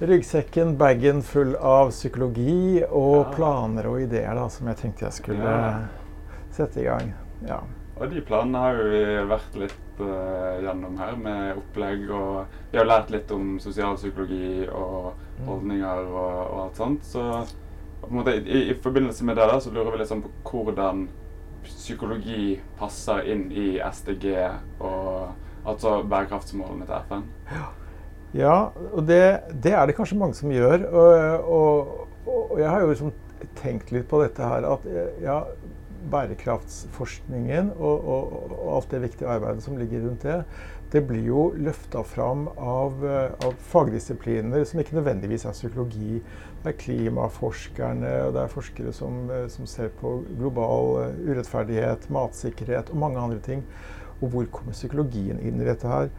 ryggsekken, 0.00 0.76
bagen 0.80 1.22
full 1.22 1.54
av 1.56 1.90
psykologi 1.90 2.82
og 2.88 3.26
Ja. 3.26 3.32
planer 3.34 3.86
og 3.86 4.00
ideer 4.00 4.34
da, 4.34 4.48
som 4.48 4.66
jeg 4.68 4.76
tenkte 4.76 5.04
jeg 5.04 5.12
skulle 5.12 5.56
sette 6.50 6.80
i 6.80 6.84
gang. 6.84 7.12
Ja. 7.46 7.60
Og 8.00 8.10
de 8.10 8.20
planene 8.24 8.58
har 8.58 8.74
jo 8.78 8.84
vi 8.88 9.02
vært 9.28 9.56
litt 9.60 10.00
uh, 10.00 10.56
gjennom 10.64 10.96
her, 10.98 11.16
med 11.16 11.58
opplegg. 11.60 12.06
Og 12.10 12.46
vi 12.72 12.78
har 12.78 12.86
lært 12.88 13.10
litt 13.12 13.30
om 13.30 13.58
sosialpsykologi 13.60 14.68
og 14.72 15.12
Mm. 15.40 15.46
holdninger 15.46 16.00
og, 16.12 16.52
og 16.52 16.58
alt 16.66 16.76
sånt. 16.76 17.04
Så 17.04 17.46
måte, 18.10 18.34
i, 18.44 18.70
i 18.70 18.74
forbindelse 18.74 19.24
med 19.24 19.36
det 19.36 19.46
da, 19.48 19.58
så 19.60 19.70
lurer 19.72 19.92
vi 19.92 19.98
litt 20.02 20.08
sånn 20.10 20.22
på 20.22 20.30
hvordan 20.64 21.06
psykologi 21.64 22.60
passer 22.78 23.22
inn 23.30 23.46
i 23.52 23.78
SDG, 23.80 24.26
og, 24.80 25.30
altså 25.64 26.02
bærekraftsmålene 26.08 26.86
til 26.88 26.94
FN? 27.08 27.24
Ja, 27.52 27.66
og 28.92 29.02
det, 29.08 29.22
det, 29.62 29.74
er 29.74 29.86
det 29.86 29.96
kanskje 29.98 30.18
mange 30.18 30.38
som 30.38 30.52
gjør. 30.54 30.86
Og, 30.86 31.50
og, 31.50 32.08
og 32.30 32.56
jeg 32.60 32.70
har 32.70 32.84
jo 32.84 32.92
liksom 32.92 33.12
tenkt 33.58 33.90
litt 33.94 34.08
på 34.10 34.20
dette 34.22 34.46
her 34.46 34.66
at 34.68 34.84
ja, 35.22 35.40
bærekraftsforskningen 36.10 37.72
og, 37.76 38.04
og, 38.08 38.52
alt 38.76 38.92
det 38.92 39.02
viktige 39.02 39.28
arbeidet 39.28 39.64
som 39.64 39.78
ligger 39.78 40.06
rundt 40.06 40.22
det, 40.24 40.38
det 40.90 41.02
blir 41.06 41.26
jo 41.28 41.42
løfta 41.54 42.02
fram 42.06 42.48
av, 42.58 43.02
av, 43.46 43.52
fagdisipliner 43.70 44.64
som 44.66 44.80
ikke 44.82 44.96
nødvendigvis 44.96 45.44
er 45.46 45.54
psykologi. 45.54 46.18
Det 46.60 46.72
er 46.72 46.80
klimaforskerne, 46.80 48.10
og 48.26 48.34
det 48.34 48.42
er 48.42 48.50
forskere 48.52 48.94
som, 48.94 49.20
som 49.52 49.68
ser 49.70 49.92
på 50.00 50.16
global 50.34 51.14
urettferdighet, 51.28 52.08
matsikkerhet 52.10 52.90
og 52.90 52.98
mange 53.04 53.22
andre 53.22 53.38
ting. 53.44 53.62
Og 54.18 54.34
hvor 54.34 54.50
kommer 54.50 54.74
psykologien 54.76 55.38
inn 55.38 55.62
i 55.62 55.68
dette 55.68 55.88
her? 55.88 56.10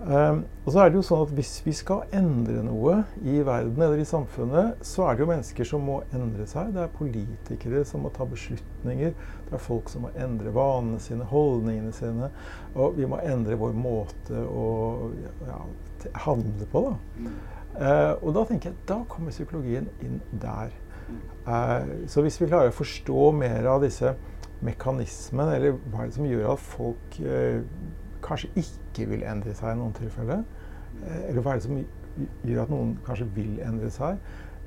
Um, 0.00 0.44
og 0.64 0.72
så 0.72 0.80
er 0.80 0.88
det 0.88 0.96
jo 0.96 1.02
sånn 1.04 1.22
at 1.26 1.32
Hvis 1.36 1.50
vi 1.60 1.74
skal 1.76 2.06
endre 2.16 2.62
noe 2.64 3.02
i 3.20 3.34
verden 3.44 3.82
eller 3.84 4.00
i 4.00 4.06
samfunnet, 4.08 4.80
så 4.86 5.04
er 5.04 5.16
det 5.16 5.24
jo 5.24 5.28
mennesker 5.28 5.68
som 5.68 5.84
må 5.84 5.98
endre 6.16 6.46
seg. 6.48 6.70
Det 6.72 6.86
er 6.86 6.94
politikere 6.94 7.82
som 7.88 8.06
må 8.06 8.12
ta 8.14 8.24
beslutninger. 8.28 9.12
Det 9.50 9.58
er 9.58 9.62
folk 9.62 9.92
som 9.92 10.06
må 10.06 10.14
endre 10.16 10.54
vanene 10.56 11.02
sine, 11.04 11.28
holdningene 11.28 11.92
sine. 11.96 12.30
Og 12.72 12.96
vi 12.96 13.08
må 13.10 13.20
endre 13.20 13.60
vår 13.60 13.76
måte 13.76 14.40
å 14.40 14.66
ja, 15.50 15.60
handle 16.24 16.70
på. 16.72 16.86
Da. 16.88 17.30
Uh, 17.70 18.14
og 18.24 18.34
da 18.38 18.48
tenker 18.48 18.72
jeg 18.72 18.82
da 18.88 19.02
kommer 19.10 19.36
psykologien 19.36 19.90
inn 20.04 20.20
der. 20.40 20.72
Uh, 21.44 22.06
så 22.08 22.24
hvis 22.24 22.40
vi 22.40 22.48
klarer 22.48 22.72
å 22.72 22.80
forstå 22.80 23.30
mer 23.36 23.68
av 23.68 23.84
disse 23.84 24.16
mekanismene, 24.64 25.56
eller 25.56 25.76
hva 25.90 26.04
er 26.04 26.10
det 26.10 26.16
som 26.16 26.28
gjør 26.28 26.54
at 26.54 26.68
folk 26.72 27.20
uh, 27.24 27.60
kanskje 28.30 28.50
ikke 28.62 29.08
vil 29.10 29.24
endre 29.26 29.54
seg 29.58 29.74
i 29.74 29.80
noen 29.80 29.96
tilfeller? 29.96 30.44
Eh, 31.00 31.28
eller 31.30 31.42
hva 31.42 31.54
er 31.54 31.60
det 31.60 31.66
som 31.66 31.80
gjør 32.46 32.62
at 32.64 32.72
noen 32.72 32.94
kanskje 33.06 33.28
vil 33.36 33.58
endre 33.66 33.90
seg? 33.94 34.18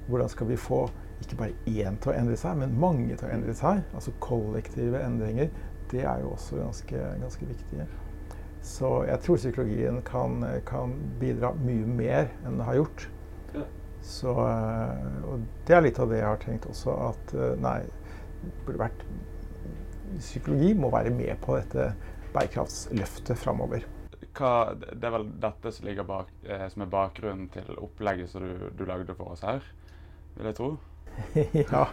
Hvordan 0.08 0.32
skal 0.32 0.50
vi 0.50 0.60
få 0.60 0.86
ikke 1.24 1.40
bare 1.40 1.56
én 1.70 1.98
til 2.04 2.12
å 2.12 2.16
endre 2.18 2.38
seg, 2.40 2.58
men 2.60 2.76
mange 2.80 3.16
til 3.16 3.28
å 3.28 3.34
endre 3.34 3.56
seg? 3.56 3.84
Altså 3.96 4.14
kollektive 4.24 5.00
endringer. 5.04 5.52
Det 5.92 6.04
er 6.04 6.24
jo 6.24 6.34
også 6.34 6.60
ganske, 6.60 7.04
ganske 7.22 7.48
viktige. 7.48 7.88
Så 8.64 8.90
jeg 9.08 9.20
tror 9.24 9.40
psykologien 9.40 10.00
kan, 10.08 10.40
kan, 10.68 10.96
bidra 11.20 11.52
mye 11.60 11.88
mer 11.88 12.32
enn 12.48 12.60
det 12.60 12.68
har 12.70 12.80
gjort. 12.80 13.10
Så, 14.04 14.32
eh, 14.32 15.20
og 15.30 15.44
det 15.68 15.76
er 15.76 15.86
litt 15.86 16.00
av 16.04 16.10
det 16.12 16.20
jeg 16.20 16.28
har 16.28 16.42
tenkt 16.42 16.66
også, 16.68 16.96
at 17.12 17.36
nei, 17.64 17.78
det 18.42 18.56
burde 18.66 18.82
vært 18.88 19.06
Psykologi 20.14 20.76
må 20.78 20.92
være 20.94 21.10
med 21.10 21.40
på 21.42 21.56
dette 21.58 21.88
bærekraftsløftet 22.34 23.40
framover. 23.40 23.86
det 24.90 25.06
er 25.06 25.14
vel 25.14 25.28
dette 25.42 25.72
som, 25.76 25.90
bak, 26.10 26.32
eh, 26.48 26.66
som 26.74 26.86
er 26.86 26.94
bakgrunnen 26.94 27.50
til 27.54 27.76
opplegget 27.78 28.32
som 28.32 28.46
du, 28.46 28.70
du 28.74 28.86
lagde 28.90 29.14
for 29.18 29.36
oss 29.36 29.44
her, 29.46 29.66
vil 30.38 30.50
jeg 30.50 30.58
tro? 30.58 30.72
ja, 31.54 31.88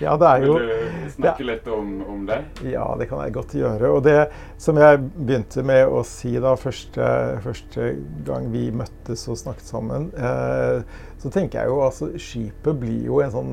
ja, 0.00 0.16
det 0.16 0.28
er 0.28 0.44
jo 0.44 0.54
Vil 0.56 0.68
du 0.68 1.10
snakke 1.12 1.44
litt 1.46 1.66
om, 1.72 1.90
om, 2.08 2.22
det? 2.28 2.38
Ja, 2.68 2.86
det 3.00 3.08
kan 3.10 3.20
jeg 3.24 3.34
godt 3.36 3.54
gjøre. 3.56 3.90
Og 3.96 4.02
det 4.04 4.30
som 4.60 4.78
jeg 4.80 5.00
begynte 5.16 5.64
med 5.66 5.88
å 5.88 6.02
si 6.06 6.34
da 6.40 6.54
første, 6.58 7.10
første 7.44 7.90
gang 8.28 8.48
vi 8.52 8.68
møttes 8.74 9.26
og 9.28 9.38
snakket 9.40 9.68
sammen, 9.68 10.08
eh, 10.16 10.80
så 11.18 11.32
tenker 11.34 11.60
jeg 11.60 11.72
jo 11.72 11.80
altså 11.82 12.08
skipet 12.22 12.78
blir 12.78 13.08
jo 13.08 13.18
en 13.24 13.32
sånn, 13.34 13.48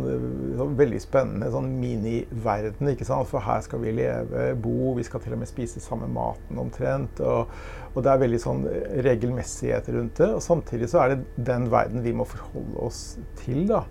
sånn 0.59 0.75
veldig 0.77 0.99
spennende 1.01 1.49
sånn 1.53 1.71
miniverden. 1.81 2.91
ikke 2.91 3.07
sant? 3.07 3.29
For 3.31 3.43
her 3.43 3.63
skal 3.65 3.81
vi 3.81 3.95
leve, 3.97 4.51
bo, 4.61 4.93
vi 4.97 5.05
skal 5.07 5.23
til 5.23 5.33
og 5.33 5.41
med 5.41 5.49
spise 5.49 5.81
samme 5.83 6.09
maten 6.11 6.61
omtrent. 6.61 7.23
Og, 7.25 7.49
og 7.95 8.05
det 8.05 8.11
er 8.11 8.21
veldig 8.21 8.41
sånn 8.43 8.61
regelmessighet 9.07 9.89
rundt 9.95 10.21
det. 10.21 10.29
Og 10.37 10.45
samtidig 10.45 10.91
så 10.91 11.01
er 11.01 11.15
det 11.15 11.47
den 11.49 11.67
verden 11.73 12.05
vi 12.05 12.13
må 12.13 12.27
forholde 12.29 12.85
oss 12.85 13.01
til. 13.41 13.65
da. 13.71 13.85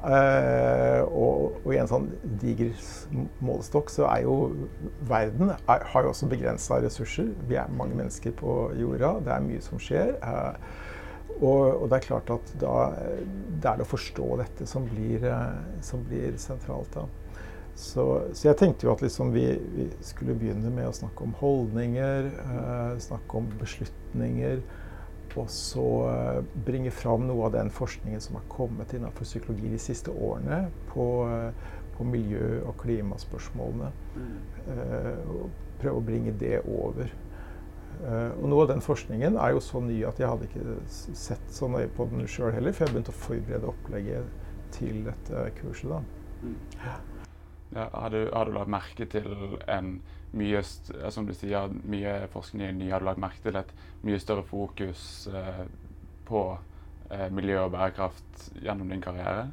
Uh, 0.00 1.02
og, 1.12 1.58
og, 1.60 1.72
i 1.74 1.76
en 1.76 1.88
sånn 1.90 2.06
diger 2.40 2.70
målestokk 3.44 3.90
så 3.92 4.06
er 4.08 4.22
jo 4.24 4.36
verden 5.04 5.50
er, 5.52 5.82
har 5.92 6.06
jo 6.06 6.12
også 6.14 6.28
begrensa 6.30 6.78
ressurser. 6.80 7.28
Vi 7.50 7.58
er 7.60 7.74
mange 7.76 7.98
mennesker 7.98 8.32
på 8.38 8.54
jorda. 8.80 9.18
Det 9.26 9.34
er 9.34 9.44
mye 9.44 9.60
som 9.64 9.82
skjer. 9.82 10.14
Uh, 10.24 10.56
og, 11.36 11.60
og, 11.66 11.84
det 11.90 11.98
er 11.98 12.06
klart 12.08 12.32
at 12.32 12.54
da 12.62 12.74
det 12.96 13.68
er 13.68 13.76
det 13.76 13.84
å 13.84 13.90
forstå 13.90 14.30
dette 14.40 14.68
som 14.68 14.88
blir, 14.88 15.28
uh, 15.28 15.60
som 15.84 16.04
blir 16.08 16.32
sentralt. 16.40 16.96
da. 16.96 17.04
Så, 17.76 18.06
så, 18.32 18.48
jeg 18.48 18.56
tenkte 18.60 18.88
jo 18.88 18.94
at 18.94 19.04
liksom 19.04 19.34
vi, 19.36 19.44
vi, 19.76 19.90
skulle 20.04 20.36
begynne 20.36 20.72
med 20.72 20.88
å 20.88 20.96
snakke 20.96 21.24
om 21.24 21.36
holdninger, 21.38 22.26
snakke 23.00 23.40
om 23.40 23.46
beslutninger 23.60 24.60
og 25.38 25.50
så 25.52 25.86
eh, 26.10 26.40
bringe 26.66 26.90
fram 26.94 27.26
noe 27.28 27.46
av 27.48 27.54
den 27.54 27.70
forskningen 27.74 28.22
som 28.22 28.38
har 28.38 28.46
kommet 28.52 28.94
innenfor 28.96 29.28
psykologi 29.28 29.70
de 29.72 29.80
siste 29.80 30.10
årene 30.10 30.62
på, 30.90 31.06
eh, 31.30 31.72
på 31.96 32.06
miljø- 32.08 32.62
og 32.64 32.76
klimaspørsmålene. 32.82 33.90
Mm. 34.16 35.50
Prøve 35.80 35.96
å 35.96 36.04
bringe 36.04 36.32
det 36.36 36.60
over. 36.68 37.12
Uh, 38.00 38.32
og 38.40 38.46
noe 38.48 38.62
av 38.64 38.70
den 38.70 38.80
forskningen 38.80 39.34
er 39.36 39.50
jo 39.52 39.60
så 39.60 39.80
ny 39.84 39.98
at 40.08 40.20
jeg 40.20 40.28
hadde 40.30 40.46
ikke 40.48 40.76
sett 40.88 41.50
så 41.52 41.66
nøye 41.68 41.88
på 41.92 42.06
den 42.08 42.24
sjøl 42.30 42.54
heller, 42.54 42.72
for 42.72 42.86
jeg 42.86 42.94
begynte 42.94 43.12
å 43.12 43.18
forberede 43.20 43.68
opplegget 43.68 44.30
til 44.72 45.02
dette 45.04 45.42
kurset. 45.58 45.90
da. 45.92 45.98
Mm. 46.40 46.54
Ja, 47.74 47.84
har, 47.92 48.14
du, 48.14 48.30
har 48.32 48.48
du 48.48 48.54
lagt 48.56 48.72
merke 48.72 49.06
til 49.10 49.58
en 49.68 49.98
mye, 50.32 50.62
som 51.10 51.26
du 51.26 51.34
sier, 51.34 51.72
mye 51.90 52.16
forskning 52.32 52.78
ny 52.78 52.90
hadde 52.92 53.08
lagt 53.08 53.22
merke 53.22 53.42
til 53.44 53.56
et 53.58 53.72
mye 54.06 54.20
større 54.22 54.44
fokus 54.46 55.28
eh, 55.32 55.64
på 56.28 56.44
eh, 57.10 57.28
miljø 57.34 57.64
og 57.64 57.72
bærekraft 57.74 58.50
gjennom 58.62 58.92
din 58.92 59.02
karriere? 59.02 59.48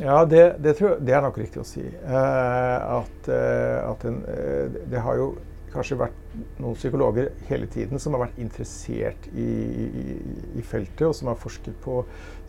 Ja, 0.00 0.24
det, 0.24 0.56
det, 0.64 0.76
jeg, 0.78 0.96
det 1.04 1.12
er 1.12 1.24
nok 1.24 1.38
riktig 1.38 1.60
å 1.60 1.68
si. 1.68 1.84
Eh, 1.84 2.76
at, 2.98 3.28
eh, 3.28 3.80
at 3.84 4.06
en, 4.08 4.22
eh, 4.30 4.78
det 4.88 5.02
har 5.04 5.18
jo 5.20 5.32
kanskje 5.72 5.98
vært 6.00 6.36
noen 6.60 6.76
psykologer 6.76 7.30
hele 7.48 7.66
tiden 7.70 8.00
som 8.02 8.14
har 8.16 8.26
vært 8.26 8.40
interessert 8.42 9.28
i, 9.32 9.46
i, 9.46 10.16
i, 10.60 10.64
feltet, 10.66 11.04
og 11.08 11.14
som 11.16 11.30
har 11.32 11.40
forsket 11.40 11.76
på 11.84 12.00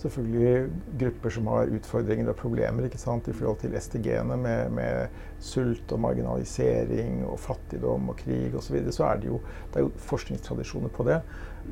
selvfølgelig 0.03 0.53
grupper 1.01 1.35
som 1.37 1.49
har 1.53 1.71
utfordringer 1.77 2.31
og 2.31 2.39
problemer 2.39 2.87
ikke 2.87 3.01
sant, 3.01 3.29
i 3.29 3.35
forhold 3.35 3.61
til 3.63 3.75
STG-ene 3.79 4.37
med, 4.39 4.73
med, 4.77 5.21
sult 5.43 5.91
og 5.91 5.99
marginalisering 5.99 7.25
og 7.27 7.35
fattigdom 7.43 8.13
og 8.13 8.19
krig 8.21 8.53
osv. 8.53 8.67
Så, 8.67 8.75
videre, 8.77 8.95
så 8.95 9.09
er 9.09 9.19
det, 9.19 9.31
jo, 9.31 9.41
det 9.73 9.81
er 9.81 9.87
jo 9.87 9.91
forskningstradisjoner 10.07 10.93
på 10.95 11.07
det. 11.09 11.19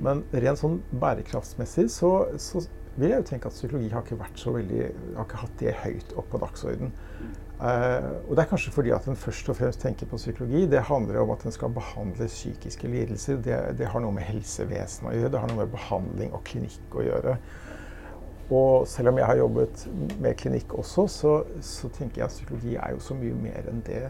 Men 0.04 0.26
rent 0.36 0.60
sånn 0.60 0.80
bærekraftsmessig 1.00 1.88
så, 1.92 2.12
så 2.40 2.64
vil 2.96 3.10
jeg 3.10 3.22
jo 3.22 3.28
tenke 3.30 3.48
at 3.48 3.56
psykologi 3.56 3.90
har 3.94 4.04
ikke 4.04 4.20
vært 4.20 4.40
så 4.42 4.52
veldig, 4.56 4.82
har 5.16 5.28
ikke 5.28 5.42
hatt 5.46 5.56
det 5.62 5.78
høyt 5.84 6.14
opp 6.20 6.28
på 6.34 6.42
dagsordenen. 6.42 6.92
Uh, 7.62 8.26
og 8.26 8.32
det 8.34 8.42
er 8.42 8.50
kanskje 8.50 8.74
fordi 8.74 8.90
at 8.96 9.06
en 9.06 9.20
først 9.22 9.50
og 9.54 9.58
fremst 9.60 9.84
tenker 9.84 10.10
på 10.10 10.18
psykologi. 10.18 10.66
Det 10.68 10.82
handler 10.88 11.22
om 11.22 11.32
at 11.36 11.46
en 11.46 11.54
skal 11.54 11.72
behandle 11.76 12.28
psykiske 12.28 12.90
lidelser. 12.90 13.38
Det, 13.38 13.60
det, 13.80 13.88
har 13.94 14.04
noe 14.04 14.16
med 14.16 14.26
helsevesenet 14.28 15.12
å 15.12 15.16
gjøre. 15.16 15.34
Det 15.36 15.44
har 15.44 15.52
noe 15.52 15.62
med 15.62 15.76
behandling 15.76 16.34
og 16.34 16.44
klinikk 16.50 16.98
å 16.98 17.06
gjøre. 17.06 17.38
Og 18.52 18.88
selv 18.90 19.14
om 19.14 19.22
jeg 19.22 19.30
har 19.30 19.40
jobbet 19.40 19.86
med 20.20 20.36
klinikk 20.42 20.74
også, 20.76 21.08
så, 21.08 21.36
så 21.64 21.92
tenker 21.96 22.24
jeg 22.24 22.28
at 22.28 22.36
psykologi 22.36 22.76
er 22.76 22.98
jo 22.98 23.06
så 23.06 23.16
mye 23.16 23.38
mer 23.46 23.70
enn 23.72 23.86
det. 23.88 24.10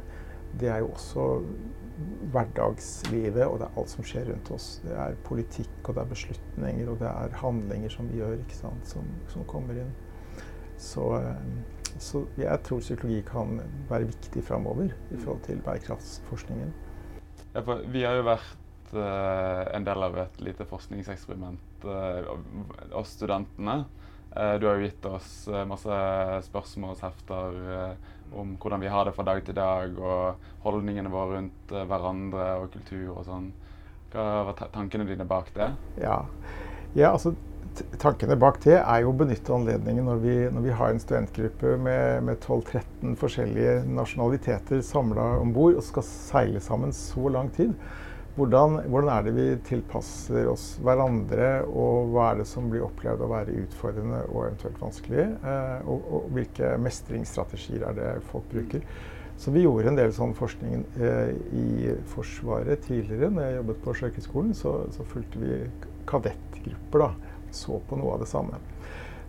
Det 0.57 0.71
er 0.71 0.81
jo 0.81 0.89
også 0.95 1.27
hverdagslivet, 2.33 3.43
og 3.47 3.59
det 3.59 3.67
er 3.67 3.77
alt 3.81 3.91
som 3.91 4.07
skjer 4.07 4.29
rundt 4.31 4.53
oss. 4.55 4.69
Det 4.85 4.95
er 4.95 5.19
politikk, 5.27 5.75
og 5.83 5.95
det 5.95 6.03
er 6.03 6.13
beslutninger, 6.13 6.89
og 6.89 7.03
det 7.03 7.11
er 7.11 7.37
handlinger 7.41 7.93
som 7.93 8.09
vi 8.11 8.21
gjør, 8.21 8.39
ikke 8.39 8.59
sant, 8.63 8.89
som, 8.89 9.07
som 9.33 9.45
kommer 9.49 9.79
inn. 9.83 9.93
Så 10.81 11.05
uh, 11.17 11.35
så 11.99 12.23
jeg 12.39 12.63
tror 12.65 12.83
psykologi 12.83 13.21
kan 13.27 13.59
være 13.89 14.07
viktig 14.11 14.43
framover 14.45 14.91
i 15.11 15.19
forhold 15.19 15.41
til 15.47 15.61
bærekraftsforskningen. 15.65 16.73
Ja, 17.55 17.63
vi 17.91 18.03
har 18.05 18.15
jo 18.15 18.27
vært 18.29 18.93
uh, 18.95 19.67
en 19.75 19.87
del 19.87 20.05
av 20.05 20.15
et 20.23 20.39
lite 20.43 20.67
forskningseksperiment, 20.69 21.83
uh, 21.83 22.31
oss 22.95 23.17
studentene. 23.17 23.83
Uh, 24.31 24.55
du 24.61 24.69
har 24.69 24.79
jo 24.79 24.87
gitt 24.87 25.07
oss 25.09 25.33
masse 25.67 25.99
spørsmålshefter 26.47 27.59
om 28.31 28.55
hvordan 28.61 28.81
vi 28.81 28.91
har 28.91 29.05
det 29.05 29.15
fra 29.15 29.25
dag 29.27 29.43
til 29.45 29.57
dag, 29.57 29.95
og 29.99 30.65
holdningene 30.65 31.11
våre 31.11 31.37
rundt 31.37 31.73
hverandre 31.73 32.47
og 32.61 32.71
kultur 32.73 33.17
og 33.17 33.25
sånn. 33.27 33.51
Hva 34.11 34.27
var 34.49 34.67
tankene 34.73 35.07
dine 35.07 35.27
bak 35.27 35.53
det? 35.55 35.71
Ja, 36.01 36.19
ja 36.97 37.13
altså 37.13 37.33
tankene 38.01 38.35
bak 38.39 38.59
det 38.65 38.77
er 38.81 39.03
jo 39.03 39.11
å 39.13 39.17
benytte 39.17 39.53
anledningen 39.55 40.07
når 40.09 40.21
vi, 40.23 40.35
når 40.51 40.65
vi 40.65 40.75
har 40.75 40.91
en 40.91 40.99
studentgruppe 40.99 41.77
med, 41.79 42.23
med 42.27 42.41
12-13 42.43 43.15
forskjellige 43.19 43.75
nasjonaliteter 43.87 44.81
samla 44.83 45.37
om 45.39 45.53
bord 45.55 45.77
og 45.79 45.85
skal 45.87 46.07
seile 46.07 46.63
sammen 46.63 46.91
så 46.95 47.31
lang 47.31 47.51
tid. 47.55 47.75
Hvordan, 48.31 48.77
hvordan, 48.87 49.09
er 49.11 49.25
det 49.25 49.31
vi 49.35 49.45
tilpasser 49.67 50.45
oss 50.47 50.77
hverandre, 50.79 51.65
og 51.67 52.13
hva 52.13 52.29
er 52.31 52.37
det 52.39 52.45
som 52.47 52.69
blir 52.71 52.85
opplevd 52.85 53.25
å 53.25 53.27
være 53.27 53.57
utfordrende 53.65 54.21
og 54.29 54.45
eventuelt 54.45 54.79
vanskelig? 54.79 55.25
Eh, 55.51 55.89
og, 55.91 56.05
og, 56.07 56.29
hvilke 56.37 56.69
mestringsstrategier 56.79 57.83
er 57.89 57.97
det 57.97 58.07
folk 58.29 58.47
bruker? 58.53 58.87
Så 59.41 59.51
vi 59.51 59.65
gjorde 59.65 59.91
en 59.91 59.99
del 59.99 60.15
sånn 60.15 60.35
forskning 60.37 60.85
eh, 61.01 61.35
i 61.59 61.93
Forsvaret 62.13 62.85
tidligere. 62.87 63.33
Når 63.35 63.47
jeg 63.47 63.59
jobbet 63.59 63.83
på 63.83 63.95
Sjøkrigsskolen, 63.99 64.55
så, 64.55 64.75
så 64.95 65.07
fulgte 65.11 65.41
vi 65.41 65.61
kadettgrupper. 66.07 67.03
da, 67.03 67.39
Så 67.51 67.81
på 67.89 67.99
noe 67.99 68.15
av 68.15 68.23
det 68.23 68.31
samme. 68.31 68.63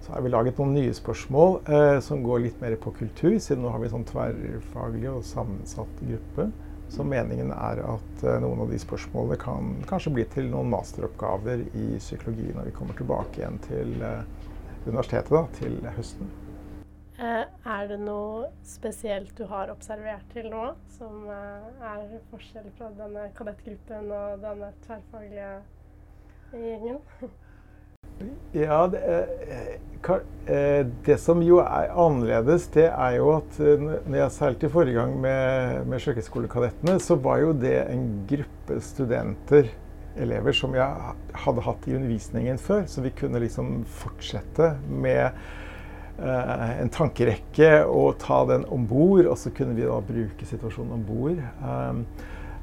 Så 0.03 0.13
har 0.15 0.23
vi 0.23 0.31
laget 0.31 0.59
noen 0.59 0.77
nye 0.77 0.95
spørsmål 0.95 1.63
eh, 1.67 1.97
som 2.07 2.23
går 2.23 2.47
litt 2.47 2.63
mer 2.63 2.79
på 2.79 2.95
kultur, 2.95 3.35
siden 3.43 3.67
nå 3.67 3.75
har 3.75 3.83
vi 3.83 3.91
sånn 3.91 4.07
tverrfaglig 4.07 5.11
og 5.11 5.27
sammensatt 5.27 6.07
gruppe. 6.07 6.53
Så 6.93 7.05
meningen 7.09 7.49
er 7.57 7.81
at 7.89 8.23
eh, 8.27 8.39
noen 8.45 8.67
av 8.67 8.73
de 8.73 8.79
spørsmålene 8.81 9.39
kan 9.41 9.71
kanskje 9.89 10.13
bli 10.13 10.27
til 10.35 10.51
noen 10.53 10.69
masteroppgaver 10.75 11.65
i 11.73 11.87
psykologi 11.97 12.51
når 12.53 12.69
vi 12.69 12.75
kommer 12.77 12.99
tilbake 12.99 13.41
igjen 13.41 13.57
til 13.65 13.95
eh, 14.05 14.27
universitetet 14.85 15.33
da, 15.33 15.43
til 15.57 15.79
høsten. 15.97 16.33
Eh, 17.17 17.47
er 17.49 17.89
det 17.89 17.99
noe 18.03 18.51
spesielt 18.69 19.33
du 19.39 19.47
har 19.49 19.73
observert 19.73 20.29
til 20.35 20.51
nå, 20.53 20.67
som 20.99 21.25
er 21.33 22.19
forskjell 22.33 22.69
fra 22.77 22.91
denne 22.99 23.31
kadettgruppen 23.39 24.13
og 24.13 24.45
denne 24.45 24.73
tverrfaglige 24.85 25.55
gjengen? 26.53 27.01
Ja, 28.55 28.85
det, 28.93 29.03
eh, 30.47 30.83
det, 31.07 31.17
som 31.23 31.43
jo 31.45 31.61
er 31.63 31.95
annerledes, 31.95 32.69
det 32.75 32.89
er 32.91 33.17
jo 33.17 33.31
at 33.39 33.59
når 33.63 34.19
jeg 34.19 34.35
seilte 34.37 34.69
i 34.69 34.73
forrige 34.73 34.99
gang 35.01 35.15
med, 35.23 35.87
med 35.91 36.03
Sjøkrigskolekadettene, 36.03 36.99
så 37.03 37.17
var 37.23 37.41
jo 37.43 37.55
det 37.57 37.79
en 37.87 38.05
gruppe 38.31 38.83
studenter, 38.85 39.73
elever, 40.21 40.53
som 40.53 40.75
jeg 40.77 41.13
hadde 41.41 41.63
hatt 41.65 41.87
i 41.89 41.95
undervisningen 41.97 42.59
før. 42.61 42.83
Så 42.91 43.01
vi 43.01 43.15
kunne 43.17 43.41
liksom 43.41 43.79
fortsette 43.89 44.75
med 44.85 45.33
Eh, 46.23 46.81
en 46.83 46.91
tankerekke 46.93 47.71
og 47.89 48.19
ta 48.21 48.43
den 48.47 48.67
om 48.71 48.85
bord. 48.87 49.27
Og 49.27 49.39
så 49.39 49.51
kunne 49.55 49.77
vi 49.77 49.87
da 49.87 49.99
bruke 50.05 50.47
situasjonen 50.49 50.99
om 50.99 51.07
bord. 51.07 51.41
Eh, 51.41 51.95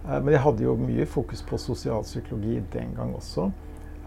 men 0.10 0.32
jeg 0.34 0.44
hadde 0.46 0.64
jo 0.64 0.78
mye 0.80 1.08
fokus 1.10 1.42
på 1.46 1.60
sosialpsykologi 1.60 2.62
den 2.74 2.94
gang 2.98 3.12
også. 3.18 3.50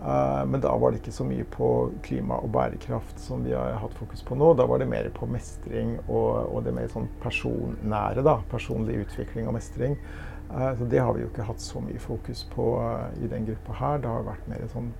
Uh, 0.02 0.42
men 0.50 0.60
da 0.60 0.72
var 0.76 0.90
det 0.90 0.98
ikke 0.98 1.14
så 1.14 1.22
mye 1.22 1.44
på 1.46 1.66
klima 2.02 2.40
og 2.42 2.50
bærekraft 2.56 3.20
som 3.22 3.44
vi 3.46 3.52
har 3.54 3.76
hatt 3.78 3.94
fokus 3.94 4.24
på 4.26 4.34
nå. 4.34 4.48
Da 4.58 4.66
var 4.66 4.82
det 4.82 4.88
mer 4.90 5.06
på 5.14 5.28
mestring 5.30 5.94
og, 6.08 6.48
og 6.50 6.64
det 6.66 6.74
mer 6.74 6.90
sånn 6.90 7.06
personnære. 7.22 8.24
da, 8.26 8.40
Personlig 8.50 9.04
utvikling 9.04 9.46
og 9.46 9.54
mestring. 9.58 9.94
Uh, 10.50 10.72
så 10.78 10.88
det 10.90 10.98
har 10.98 11.14
vi 11.14 11.22
jo 11.22 11.30
ikke 11.30 11.46
hatt 11.46 11.62
så 11.62 11.84
mye 11.84 12.02
fokus 12.02 12.42
på 12.50 12.66
uh, 12.82 13.06
i 13.22 13.30
den 13.30 13.46
gruppa 13.46 13.78
her. 13.78 14.02
Det 14.02 14.10
har 14.10 14.26
vært 14.32 14.50
mer 14.50 14.66
sånn 14.74 14.90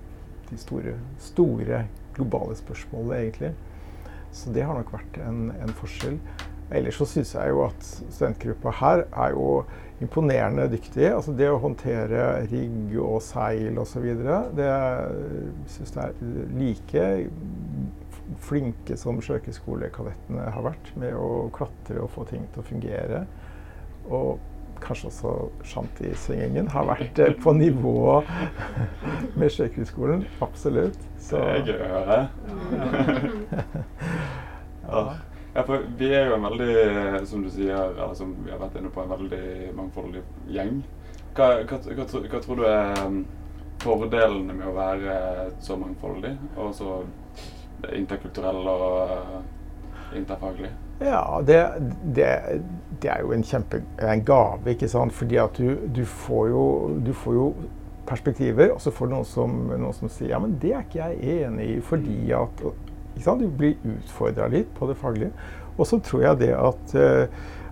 de 0.53 0.61
store, 0.61 0.95
store 1.19 1.85
globale 2.15 2.55
spørsmålene, 2.61 3.19
egentlig. 3.25 3.53
Så 4.33 4.53
det 4.55 4.65
har 4.65 4.79
nok 4.79 4.95
vært 4.95 5.19
en, 5.27 5.49
en 5.61 5.75
forskjell. 5.77 6.21
Ellers 6.73 6.97
så 7.01 7.07
syns 7.09 7.35
jeg 7.37 7.53
jo 7.53 7.65
at 7.67 7.87
studentgruppa 7.87 8.73
her 8.81 9.05
er 9.13 9.35
jo 9.35 9.49
imponerende 10.03 10.67
dyktig. 10.73 11.07
Altså 11.13 11.35
det 11.37 11.51
å 11.53 11.61
håndtere 11.63 12.47
rigg 12.51 12.95
og 13.01 13.21
seil 13.25 13.79
osv. 13.79 14.07
Det 14.57 14.71
syns 15.75 15.97
jeg 15.97 16.05
er 16.05 16.15
like 16.59 17.09
flinke 18.43 18.97
som 18.97 19.21
sjøkrigskolekadettene 19.23 20.49
har 20.55 20.65
vært 20.65 20.95
med 20.99 21.15
å 21.19 21.51
klatre 21.55 22.01
og 22.03 22.11
få 22.15 22.25
ting 22.31 22.47
til 22.55 22.65
å 22.65 22.67
fungere. 22.67 23.25
Og 24.09 24.41
kanskje 24.83 25.11
også 25.13 25.33
shantysyngingen 25.71 26.71
har 26.73 26.89
vært 26.89 27.21
eh, 27.23 27.37
på 27.39 27.53
nivå 27.55 28.23
med 29.39 29.53
Sjøkrigsskolen. 29.55 30.25
Absolutt. 30.43 30.99
Så. 31.23 31.39
Det 31.39 31.53
er 31.53 31.69
gøy 31.69 31.85
å 31.87 31.91
høre. 31.93 32.19
ja. 34.89 35.05
Ja. 35.55 35.63
for 35.63 35.87
vi 35.99 36.11
er 36.15 36.31
jo 36.31 36.37
en 36.39 36.49
veldig, 36.49 37.27
som 37.29 37.45
du 37.45 37.51
sier, 37.53 37.77
eller 37.77 38.15
som 38.19 38.35
vi 38.45 38.53
har 38.53 38.61
vært 38.63 38.79
inne 38.81 38.93
på, 38.93 39.05
en 39.05 39.15
veldig 39.15 39.45
mangfoldig 39.79 40.25
gjeng. 40.53 40.83
Hva, 41.37 41.49
hva, 41.65 41.81
hva, 41.81 42.07
hva 42.07 42.43
tror 42.45 42.61
du 42.61 42.67
er 42.69 43.03
um, 43.07 43.23
fordelene 43.83 44.55
med 44.55 44.69
å 44.69 44.77
være 44.77 45.19
så 45.65 45.79
mangfoldig 45.81 46.35
og 46.61 46.75
så 46.77 47.01
interkulturell 47.97 48.61
og 48.69 49.13
uh, 49.13 49.39
interfaglig? 50.17 50.71
Ja, 51.03 51.43
det, 51.47 51.61
det, 52.05 52.29
det, 53.01 53.11
er 53.11 53.23
jo 53.25 53.33
en 53.35 53.43
kjempe 53.43 53.83
en 53.99 54.25
gave, 54.25 54.71
ikke 54.71 54.89
sant. 54.89 55.15
Fordi 55.17 55.39
at 55.41 55.57
du, 55.59 55.75
du, 55.95 56.05
får, 56.07 56.49
jo, 56.53 56.65
du 57.03 57.13
får 57.17 57.35
jo 57.35 57.47
perspektiver, 58.07 58.71
og 58.75 58.81
så 58.81 58.93
får 58.95 59.09
du 59.09 59.15
noen 59.17 59.29
som, 59.29 59.59
noen 59.73 59.97
som, 59.97 60.11
sier 60.13 60.35
ja, 60.35 60.41
men 60.43 60.57
det 60.63 60.75
er 60.77 60.87
ikke 60.87 61.09
jeg 61.09 61.43
enig 61.47 61.69
i, 61.77 61.81
fordi 61.87 62.19
at 62.37 62.65
Du 63.17 63.49
blir 63.49 63.77
utfordra 63.85 64.49
litt 64.53 64.71
på 64.79 64.89
det 64.91 64.97
faglige. 65.01 65.33
Og 65.79 65.89
så 65.89 65.99
tror 66.05 66.23
jeg 66.27 66.41
det 66.45 66.53
at, 66.57 66.95
eh, 66.95 67.27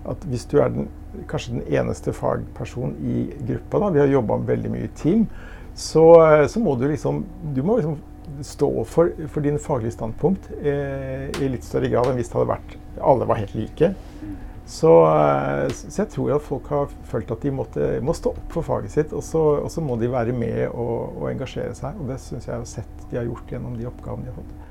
at 0.08 0.26
hvis 0.30 0.46
du 0.48 0.58
er 0.60 0.72
den, 0.72 0.88
kanskje 1.28 1.58
den 1.58 1.64
eneste 1.68 2.12
fagpersonen 2.16 2.96
i 3.00 3.24
gruppa, 3.48 3.80
da, 3.82 3.90
vi 3.94 4.02
har 4.04 4.12
jobba 4.12 4.40
veldig 4.48 4.70
mye 4.72 4.88
i 4.88 4.94
team, 4.96 5.26
så, 5.74 6.04
eh, 6.26 6.46
så, 6.46 6.60
må 6.60 6.76
du 6.76 6.88
liksom 6.88 7.24
Du 7.54 7.62
må 7.62 7.76
liksom 7.76 7.98
stå 8.46 8.84
for, 8.84 9.10
for 9.28 9.42
din 9.42 9.58
faglige 9.58 9.96
standpunkt 9.96 10.50
eh, 10.62 11.28
i 11.42 11.48
litt 11.50 11.64
større 11.66 11.88
grad 11.90 12.06
enn 12.10 12.20
hvis 12.20 12.30
det 12.30 12.38
hadde 12.38 12.52
vært 12.52 12.76
alle 13.00 13.26
var 13.26 13.40
helt 13.40 13.54
like. 13.58 13.90
Så, 14.70 14.90
eh, 15.10 15.68
så, 15.74 16.02
jeg 16.02 16.12
tror 16.12 16.36
at 16.36 16.44
folk 16.46 16.68
har 16.70 16.92
følt 17.10 17.30
at 17.34 17.42
de 17.42 17.50
måtte, 17.54 17.86
må 18.06 18.14
stå 18.14 18.30
opp 18.36 18.54
for 18.54 18.66
faget 18.66 18.94
sitt, 18.94 19.14
og 19.16 19.24
så, 19.26 19.42
og 19.64 19.70
så 19.72 19.82
må 19.82 19.96
de 19.98 20.10
være 20.12 20.34
med 20.36 20.68
og, 20.68 21.16
og 21.18 21.30
engasjere 21.32 21.74
seg. 21.74 21.98
Og 21.98 22.12
det 22.12 22.20
syns 22.22 22.46
jeg 22.46 22.54
har 22.54 22.68
sett 22.70 23.06
de 23.10 23.18
har 23.18 23.26
gjort 23.26 23.50
gjennom 23.50 23.74
de 23.78 23.88
oppgavene 23.90 24.28
de 24.28 24.30
har 24.30 24.38
fått. 24.38 24.69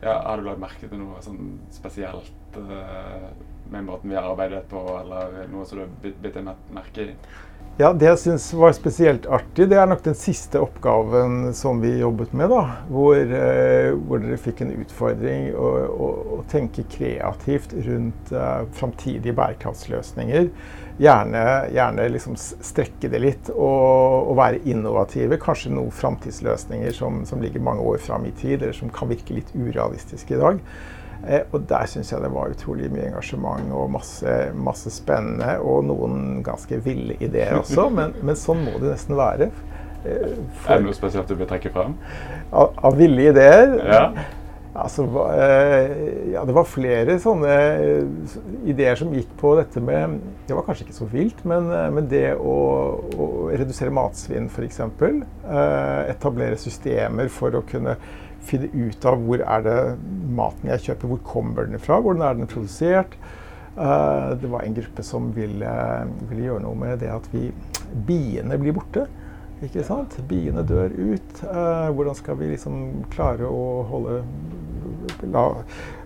Ja, 0.00 0.16
har 0.24 0.40
du 0.40 0.46
lagt 0.46 0.62
merke 0.62 0.88
til 0.88 1.00
noe 1.02 1.20
sånn 1.24 1.58
spesielt 1.74 2.56
uh, 2.56 3.28
med 3.70 3.84
måten 3.84 4.10
vi 4.10 4.16
har 4.16 4.30
arbeidet 4.30 4.64
på, 4.70 4.80
eller 4.96 5.42
noe 5.52 5.66
som 5.68 5.78
du 5.80 5.84
har 5.84 6.14
bitt 6.22 6.36
deg 6.38 6.48
merke 6.72 7.10
i? 7.10 7.16
Ja, 7.80 7.94
Det 7.96 8.04
jeg 8.04 8.18
syns 8.20 8.50
var 8.52 8.74
spesielt 8.76 9.24
artig, 9.32 9.70
det 9.70 9.78
er 9.80 9.86
nok 9.88 10.02
den 10.04 10.16
siste 10.18 10.60
oppgaven 10.60 11.54
som 11.56 11.78
vi 11.80 11.94
jobbet 12.02 12.34
med. 12.36 12.50
da, 12.52 12.82
Hvor, 12.92 13.16
eh, 13.16 13.94
hvor 14.04 14.20
dere 14.20 14.36
fikk 14.36 14.60
en 14.60 14.74
utfordring 14.82 15.46
å, 15.56 15.70
å, 15.88 16.08
å 16.36 16.40
tenke 16.52 16.84
kreativt 16.92 17.72
rundt 17.86 18.34
eh, 18.36 18.68
framtidige 18.76 19.32
bærekraftsløsninger. 19.32 20.50
Gjerne, 21.00 21.46
gjerne 21.72 22.08
liksom 22.12 22.36
strekke 22.36 23.08
det 23.08 23.24
litt 23.24 23.48
og, 23.54 24.28
og, 24.28 24.36
være 24.36 24.60
innovative. 24.68 25.40
Kanskje 25.40 25.72
noen 25.72 25.96
framtidsløsninger 26.02 26.92
som, 26.92 27.24
som 27.24 27.40
ligger 27.40 27.64
mange 27.64 27.80
år 27.80 28.04
fram 28.04 28.28
i 28.28 28.36
tid, 28.36 28.58
eller 28.60 28.76
som 28.76 28.92
kan 28.92 29.08
virke 29.08 29.40
litt 29.40 29.56
urealistiske 29.56 30.36
i 30.36 30.42
dag. 30.44 30.60
Eh, 31.28 31.44
og 31.52 31.66
der 31.68 31.88
syns 31.90 32.12
jeg 32.12 32.22
det 32.22 32.30
var 32.32 32.54
utrolig 32.54 32.88
mye 32.92 33.10
engasjement 33.10 33.72
og 33.76 33.92
masse, 33.92 34.36
masse 34.56 34.92
spennende. 34.94 35.58
Og 35.60 35.84
noen 35.90 36.40
ganske 36.46 36.80
ville 36.84 37.18
ideer 37.20 37.58
også, 37.60 37.88
men, 37.98 38.16
men 38.24 38.38
sånn 38.38 38.64
må 38.64 38.78
det 38.80 38.94
nesten 38.94 39.18
være. 39.20 39.50
Eh, 40.04 40.36
for, 40.62 40.74
er 40.74 40.80
det 40.80 40.88
noe 40.88 40.96
spesielt 40.96 41.30
du 41.30 41.36
vil 41.36 41.50
trekke 41.50 41.72
frem? 41.74 41.96
Av, 42.50 42.76
av 42.88 43.00
ville 43.00 43.30
ideer? 43.32 43.74
Ja. 43.84 44.04
Altså, 44.80 45.02
eh, 45.34 45.92
ja, 46.30 46.44
det 46.46 46.54
var 46.54 46.68
flere 46.70 47.16
sånne 47.20 47.54
ideer 48.70 48.94
som 48.96 49.10
gikk 49.12 49.32
på 49.40 49.56
dette 49.58 49.82
med 49.82 50.20
Det 50.46 50.54
var 50.54 50.62
kanskje 50.62 50.86
ikke 50.86 50.94
så 50.94 51.08
vilt, 51.10 51.42
men, 51.42 51.66
men 51.96 52.06
det 52.08 52.36
å, 52.38 52.54
å 53.18 53.26
redusere 53.50 53.92
matsvinn 53.92 54.46
f.eks. 54.46 54.78
Etablere 56.14 56.58
systemer 56.62 57.28
for 57.34 57.58
å 57.58 57.64
kunne 57.66 57.98
finne 58.46 58.70
ut 58.72 59.04
av 59.08 59.20
hvor 59.24 59.42
er 59.44 59.64
det 59.66 59.76
maten 60.36 60.70
jeg 60.72 60.86
kjøper, 60.88 61.12
hvor 61.12 61.22
kommer 61.26 61.68
den 61.68 61.82
fra, 61.82 62.00
hvordan 62.00 62.24
er 62.26 62.38
den 62.38 62.50
produsert. 62.50 63.16
Uh, 63.76 64.36
det 64.40 64.50
var 64.50 64.64
en 64.66 64.74
gruppe 64.76 65.02
som 65.06 65.30
ville, 65.32 65.74
ville, 66.28 66.46
gjøre 66.48 66.64
noe 66.64 66.78
med 66.78 66.98
det 67.00 67.10
at 67.12 67.28
vi, 67.32 67.48
biene 68.06 68.58
blir 68.60 68.74
borte. 68.76 69.06
Ikke 69.64 69.84
sant? 69.86 70.16
Biene 70.28 70.64
dør 70.66 70.90
ut. 70.90 71.44
Uh, 71.44 71.88
hvordan 71.94 72.16
skal 72.18 72.38
vi 72.40 72.50
liksom 72.54 73.06
klare 73.12 73.48
å 73.48 73.84
holde 73.90 74.22
la, 75.30 75.46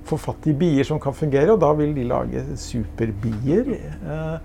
Få 0.04 0.18
fatt 0.20 0.44
i 0.50 0.52
bier 0.52 0.84
som 0.84 1.00
kan 1.00 1.16
fungere, 1.16 1.54
og 1.54 1.62
da 1.62 1.70
vil 1.78 1.94
de 1.96 2.04
lage 2.10 2.44
superbier. 2.60 3.72
Uh, 4.04 4.36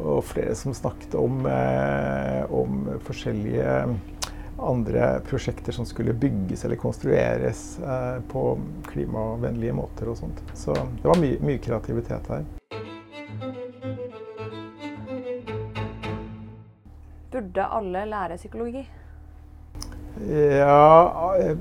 og 0.00 0.22
flere 0.24 0.54
som 0.56 0.72
snakket 0.72 1.12
om, 1.18 1.42
om 2.56 2.76
forskjellige 3.04 3.72
andre 4.62 5.20
prosjekter 5.20 5.72
som 5.72 5.86
skulle 5.86 6.12
bygges 6.12 6.64
eller 6.64 6.76
konstrueres 6.76 7.78
eh, 7.78 8.22
på 8.32 8.58
klimavennlige 8.92 9.72
måter 9.72 10.10
og 10.10 10.18
sånt. 10.20 10.42
Så 10.54 10.74
det 10.74 11.08
var 11.08 11.20
my 11.20 11.34
mye 11.44 11.60
kreativitet 11.62 12.30
her. 12.30 12.46
Burde 17.30 17.66
alle 17.66 18.06
lære 18.10 18.38
psykologi? 18.40 18.86
Ja 20.30 21.34
eh, 21.38 21.54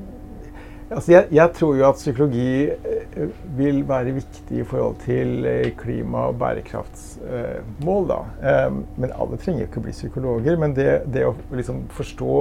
altså 0.89 1.11
jeg, 1.13 1.27
jeg, 1.31 1.53
tror 1.55 1.75
jo 1.77 1.85
at 1.87 1.99
psykologi 2.01 2.53
eh, 2.67 3.35
vil 3.57 3.83
være 3.87 4.17
viktig 4.17 4.63
i 4.63 4.65
forhold 4.67 4.97
til 5.05 5.45
klima- 5.77 6.27
og 6.31 6.39
bærekraftsmål. 6.41 8.09
da. 8.09 8.23
Men 8.97 9.13
alle 9.13 9.37
trenger 9.37 9.67
ikke 9.67 9.79
å 9.83 9.85
bli 9.87 9.93
psykologer. 9.95 10.57
Men 10.59 10.73
det, 10.75 10.89
det 11.13 11.27
å 11.29 11.35
liksom 11.53 11.85
forstå 11.95 12.35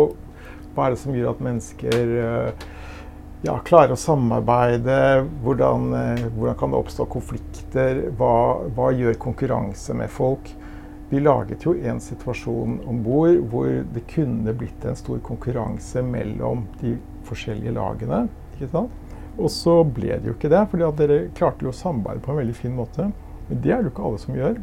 hva 0.79 0.87
er 0.87 0.95
det 0.95 1.03
som 1.03 1.17
gjør 1.17 1.33
at 1.33 1.41
mennesker 1.43 2.13
uh, 2.23 2.69
ja, 3.43 3.57
klarer 3.65 3.95
å 3.95 3.99
samarbeide. 3.99 5.25
Hvordan, 5.45 5.93
eh, 5.95 6.25
hvordan, 6.35 6.57
kan 6.59 6.73
det 6.73 6.81
oppstå 6.81 7.07
konflikter? 7.11 8.01
Hva, 8.19 8.33
hva, 8.75 8.91
gjør 8.95 9.19
konkurranse 9.23 9.95
med 9.95 10.11
folk? 10.11 10.51
Vi 11.09 11.23
laget 11.23 11.65
jo 11.65 11.73
en 11.89 12.01
situasjon 12.03 12.81
om 12.89 12.99
bord 13.05 13.39
hvor 13.51 13.69
det 13.95 14.05
kunne 14.11 14.53
blitt 14.53 14.85
en 14.85 14.99
stor 14.99 15.23
konkurranse 15.25 16.03
mellom 16.05 16.67
de 16.83 16.97
forskjellige 17.29 17.73
lagene. 17.79 18.27
ikke 18.57 18.73
sant? 18.75 19.07
Og 19.39 19.51
så 19.55 19.81
ble 19.87 20.19
det 20.19 20.27
jo 20.27 20.35
ikke 20.35 20.51
det, 20.51 20.65
for 20.69 20.99
dere 20.99 21.29
klarte 21.39 21.65
jo 21.65 21.71
å 21.71 21.79
samarbeide 21.79 22.25
på 22.25 22.35
en 22.35 22.41
veldig 22.43 22.59
fin 22.59 22.75
måte. 22.75 23.07
Men 23.49 23.63
det 23.63 23.73
er 23.73 23.81
det 23.81 23.89
jo 23.89 23.95
ikke 23.95 24.09
alle 24.11 24.21
som 24.21 24.37
gjør. 24.37 24.59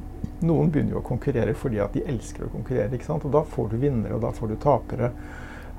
Noen 0.46 0.70
begynner 0.70 0.98
jo 0.98 1.02
å 1.02 1.08
konkurrere 1.08 1.56
fordi 1.58 1.80
at 1.82 1.96
de 1.96 2.04
elsker 2.06 2.46
å 2.46 2.52
konkurrere. 2.54 2.92
ikke 2.94 3.08
sant? 3.08 3.26
Og 3.26 3.34
da 3.34 3.42
får 3.56 3.72
du 3.72 3.78
vinnere, 3.80 4.18
og 4.20 4.22
da 4.28 4.34
får 4.36 4.52
du 4.52 4.58
tapere. 4.62 5.14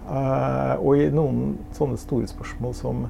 Uh, 0.07 0.77
og 0.79 1.01
i 1.01 1.09
noen 1.11 1.57
sånne 1.75 1.99
store 1.99 2.29
spørsmål 2.31 2.75
som, 2.79 3.07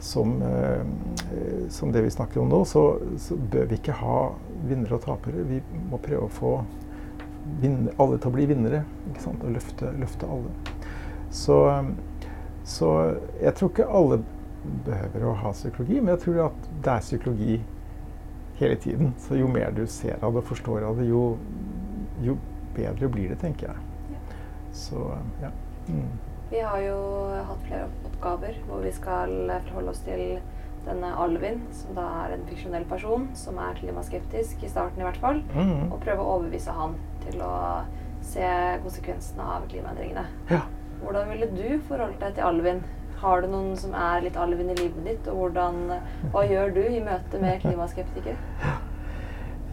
som, 0.00 0.38
uh, 0.40 1.66
som 1.72 1.92
det 1.92 2.06
vi 2.06 2.12
snakker 2.14 2.40
om 2.40 2.48
nå, 2.48 2.62
så, 2.68 2.86
så, 3.20 3.36
bør 3.36 3.68
vi 3.68 3.76
ikke 3.76 3.98
ha 4.00 4.20
vinnere 4.68 4.96
og 4.96 5.04
tapere. 5.04 5.44
Vi 5.50 5.60
må 5.90 6.00
prøve 6.00 6.28
å 6.28 6.32
få 6.32 6.54
vinner, 7.60 7.92
alle 8.00 8.16
til 8.16 8.30
å 8.30 8.36
bli 8.36 8.46
vinnere. 8.48 8.84
ikke 9.10 9.26
sant? 9.26 9.44
Og 9.44 9.58
løfte, 9.58 9.92
løfte 10.00 10.30
alle. 10.30 10.54
Så, 11.32 11.58
så 12.68 12.88
jeg 13.42 13.54
tror 13.58 13.72
ikke 13.72 13.90
alle 14.00 14.22
behøver 14.86 15.26
å 15.26 15.36
ha 15.42 15.52
psykologi, 15.52 16.00
men 16.00 16.14
jeg 16.14 16.24
tror 16.26 16.42
at 16.46 16.66
det 16.84 16.92
er 16.92 17.04
psykologi 17.04 17.60
hele 18.60 18.76
tiden. 18.80 19.12
Så 19.18 19.36
jo 19.40 19.48
mer 19.50 19.74
du 19.74 19.84
ser 19.90 20.22
av 20.22 20.32
det 20.32 20.44
og 20.44 20.48
forstår 20.52 20.86
av 20.88 21.00
det, 21.00 21.08
jo, 21.10 21.34
jo 22.24 22.38
bedre 22.76 23.10
blir 23.12 23.32
det, 23.32 23.40
tenker 23.42 23.72
jeg. 23.72 23.88
Så 24.72 25.04
ja. 25.42 25.52
Mm. 25.88 26.10
Vi 26.52 26.60
har 26.60 26.82
jo 26.84 26.98
hatt 27.48 27.62
flere 27.66 27.86
oppgaver 28.04 28.58
hvor 28.68 28.82
vi 28.84 28.92
skal 28.92 29.32
forholde 29.68 29.94
oss 29.94 30.02
til 30.04 30.40
denne 30.86 31.12
Alvin, 31.22 31.62
som 31.72 31.94
da 31.96 32.04
er 32.24 32.34
en 32.34 32.46
fiksjonell 32.48 32.84
person 32.90 33.28
som 33.38 33.58
er 33.62 33.78
klimaskeptisk, 33.78 34.64
i 34.66 34.70
starten 34.70 35.00
i 35.00 35.06
hvert 35.06 35.20
fall, 35.22 35.42
mm. 35.54 35.92
og 35.92 36.00
prøve 36.02 36.24
å 36.24 36.38
overbevise 36.38 36.74
han 36.74 36.96
til 37.22 37.42
å 37.46 37.52
se 38.26 38.48
konsekvensene 38.82 39.46
av 39.56 39.68
klimaendringene. 39.70 40.26
Ja. 40.50 40.64
Hvordan 41.02 41.30
ville 41.32 41.48
du 41.54 41.78
forholdt 41.88 42.20
deg 42.22 42.36
til 42.36 42.46
Alvin 42.46 42.82
har 43.22 43.42
du 43.42 43.52
noen 43.52 43.76
som 43.78 43.94
er 43.94 44.24
litt 44.24 44.36
Alvin 44.38 44.72
i 44.72 44.78
livet 44.78 45.04
ditt, 45.06 45.28
og 45.30 45.44
hvordan, 45.44 45.82
hva 46.34 46.42
gjør 46.46 46.74
du 46.74 46.82
i 46.82 47.02
møte 47.02 47.38
med 47.42 47.62
klimaskeptikere? 47.62 48.34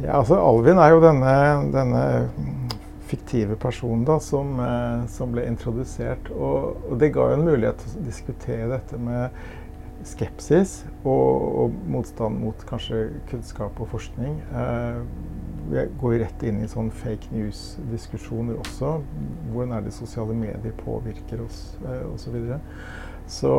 Ja, 0.04 0.19
altså 0.22 0.38
Alvin 0.38 0.78
er 0.80 0.93
jo 0.93 1.02
denne, 1.04 1.34
denne 1.74 2.04
fiktive 3.10 3.56
personen 3.56 4.06
da, 4.06 4.19
som, 4.19 4.60
eh, 4.60 5.06
som, 5.08 5.34
ble 5.34 5.45
introdusert. 5.50 6.30
Og, 6.36 6.78
og, 6.89 6.98
det 7.02 7.13
ga 7.15 7.30
jo 7.32 7.39
en 7.39 7.48
mulighet 7.48 7.82
til 7.84 7.98
å 7.98 8.06
diskutere 8.06 8.69
dette 8.76 9.00
med 9.02 9.41
skepsis 10.08 10.78
og, 11.04 11.41
og 11.60 11.80
motstand 11.91 12.39
mot 12.39 12.62
kanskje 12.69 13.10
kunnskap 13.32 13.80
og 13.82 13.91
forskning. 13.95 14.39
Eh, 14.62 15.02
vi 15.69 15.86
går 16.02 16.15
rett 16.24 16.43
inn 16.50 16.63
i 16.63 16.69
sånn 16.69 16.89
fake 17.02 17.30
news-diskusjoner 17.34 18.58
også. 18.62 18.95
Hvordan 19.52 19.76
er 19.78 19.86
det 19.86 19.93
sosiale 19.93 20.38
medier 20.38 20.74
påvirker 20.82 21.43
oss, 21.45 21.62
eh, 21.84 22.06
osv. 22.10 22.39
Så 23.30 23.52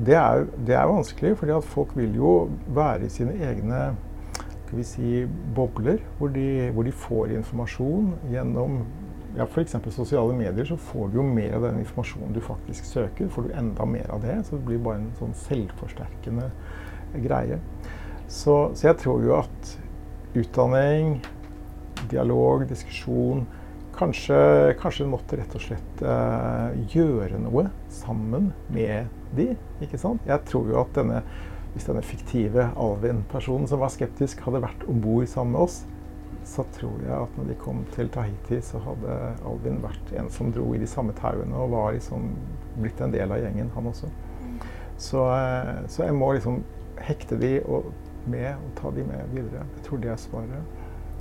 det 0.00 0.14
er, 0.16 0.46
det 0.64 0.72
er 0.72 0.86
vanskelig, 0.88 1.34
fordi 1.36 1.52
at 1.52 1.66
folk 1.68 1.90
vil 1.98 2.14
jo 2.16 2.30
være 2.72 3.04
i 3.04 3.10
sine 3.12 3.34
egne 3.44 3.80
skal 4.66 4.80
vi 4.80 4.84
si, 4.84 5.10
bobler, 5.54 6.00
hvor 6.18 6.32
de, 6.34 6.70
hvor 6.74 6.86
de 6.86 6.92
får 6.92 7.34
informasjon 7.38 8.10
gjennom 8.32 8.80
ja, 9.36 9.44
f.eks. 9.44 9.76
sosiale 9.94 10.34
medier, 10.34 10.64
så 10.64 10.78
får 10.80 11.12
du 11.12 11.20
jo 11.20 11.26
mer 11.28 11.58
av 11.58 11.66
den 11.68 11.82
informasjonen 11.82 12.32
du 12.34 12.40
faktisk 12.42 12.88
søker. 12.88 13.28
Får 13.30 13.46
du 13.46 13.54
enda 13.54 13.84
mer 13.86 14.10
av 14.10 14.24
det, 14.24 14.38
så 14.46 14.56
det 14.56 14.64
blir 14.66 14.80
bare 14.82 15.02
en 15.02 15.10
sånn 15.18 15.36
selvforsterkende 15.44 16.48
greie. 17.22 17.60
Så, 18.26 18.72
så 18.74 18.88
jeg 18.88 18.98
tror 19.04 19.22
jo 19.22 19.36
at 19.38 19.76
utdanning, 20.36 21.20
dialog, 22.10 22.66
diskusjon 22.68 23.46
Kanskje, 23.96 24.36
kanskje 24.76 25.06
måtte 25.08 25.38
rett 25.40 25.54
og 25.56 25.62
slett 25.64 26.00
uh, 26.04 26.68
gjøre 26.92 27.38
noe 27.40 27.62
sammen 27.88 28.50
med 28.68 29.06
de. 29.32 29.46
ikke 29.80 29.96
sant? 29.96 30.20
Jeg 30.28 30.44
tror 30.50 30.68
jo 30.68 30.76
at 30.82 30.90
denne, 30.98 31.22
hvis 31.76 31.86
denne 31.88 32.02
fiktive 32.04 32.70
Alvin-personen 32.80 33.68
som 33.70 33.82
var 33.82 33.92
skeptisk, 33.94 34.40
hadde 34.46 34.64
vært 34.64 34.86
om 34.90 34.98
bord 35.04 35.28
sammen 35.30 35.54
med 35.54 35.66
oss, 35.66 35.82
så 36.46 36.64
tror 36.76 37.02
jeg 37.02 37.12
at 37.12 37.36
når 37.38 37.50
de 37.50 37.58
kom 37.60 37.82
til 37.94 38.08
Tahiti, 38.14 38.60
så 38.64 38.80
hadde 38.84 39.18
Alvin 39.46 39.82
vært 39.82 40.14
en 40.16 40.30
som 40.32 40.50
dro 40.54 40.70
i 40.74 40.80
de 40.80 40.88
samme 40.90 41.14
tauene 41.18 41.58
og 41.58 41.74
var 41.74 41.92
liksom 41.96 42.30
blitt 42.78 43.02
en 43.02 43.14
del 43.14 43.34
av 43.34 43.42
gjengen, 43.42 43.70
han 43.74 43.90
også. 43.92 44.10
Så, 44.96 45.26
uh, 45.28 45.84
så 45.92 46.06
jeg 46.06 46.16
må 46.16 46.32
liksom 46.32 46.62
hekte 47.04 47.36
de 47.38 47.58
og 47.68 47.92
med 48.26 48.54
og 48.54 48.72
ta 48.78 48.90
de 48.94 49.04
med 49.06 49.34
videre. 49.34 49.66
Jeg 49.76 49.86
tror 49.86 50.02
det 50.02 50.14
er 50.14 50.20
svaret. 50.22 50.74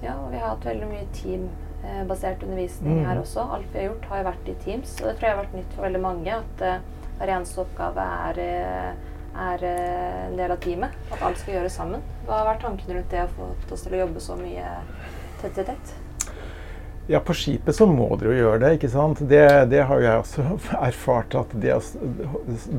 Ja, 0.03 0.15
og 0.21 0.31
vi 0.31 0.39
har 0.39 0.53
hatt 0.53 0.67
veldig 0.67 0.87
mye 0.89 1.07
team 1.15 1.49
Eh, 1.85 2.01
undervisning 2.43 2.99
mm. 2.99 3.05
her 3.05 3.19
også. 3.19 3.39
Alt 3.39 3.73
vi 3.73 3.79
har 3.79 3.85
gjort, 3.85 4.05
har 4.09 4.17
jo 4.17 4.27
vært 4.29 4.49
i 4.49 4.55
Teams. 4.63 5.01
Og 5.01 5.07
det 5.07 5.17
tror 5.17 5.27
jeg 5.27 5.35
har 5.35 5.43
vært 5.43 5.57
nytt 5.57 5.75
for 5.75 5.85
veldig 5.85 6.01
mange. 6.01 6.37
At 6.37 6.63
uh, 6.65 7.09
hver 7.19 7.31
eneste 7.35 7.61
oppgave 7.61 8.05
er, 8.29 8.39
eh, 8.45 9.14
er 9.35 9.67
uh, 9.67 10.23
en 10.29 10.39
del 10.39 10.55
av 10.55 10.63
teamet. 10.63 10.95
At 11.11 11.21
alt 11.25 11.41
skal 11.41 11.59
gjøres 11.59 11.77
sammen. 11.77 12.03
Hva 12.25 12.41
har 12.41 12.49
vært 12.53 12.65
tankene 12.65 12.97
rundt 12.99 13.13
det 13.13 13.21
å 13.25 13.29
få 13.35 13.51
oss 13.75 13.85
til 13.85 13.97
å 13.97 14.01
jobbe 14.05 14.23
så 14.23 14.39
mye 14.39 14.73
tett 15.41 15.61
i 15.61 15.67
tett? 15.67 15.95
Ja, 17.07 17.19
på 17.21 17.35
skipet 17.37 17.77
så 17.77 17.85
må 17.85 18.07
dere 18.17 18.31
jo 18.33 18.39
gjøre 18.39 18.61
det, 18.63 18.69
ikke 18.79 18.89
sant. 18.89 19.19
Det, 19.29 19.43
det 19.69 19.83
har 19.85 19.99
jo 20.01 20.07
jeg 20.07 20.21
også 20.23 20.45
erfart. 20.87 21.35
At 21.37 21.53
det 21.61 21.75
å 21.75 21.81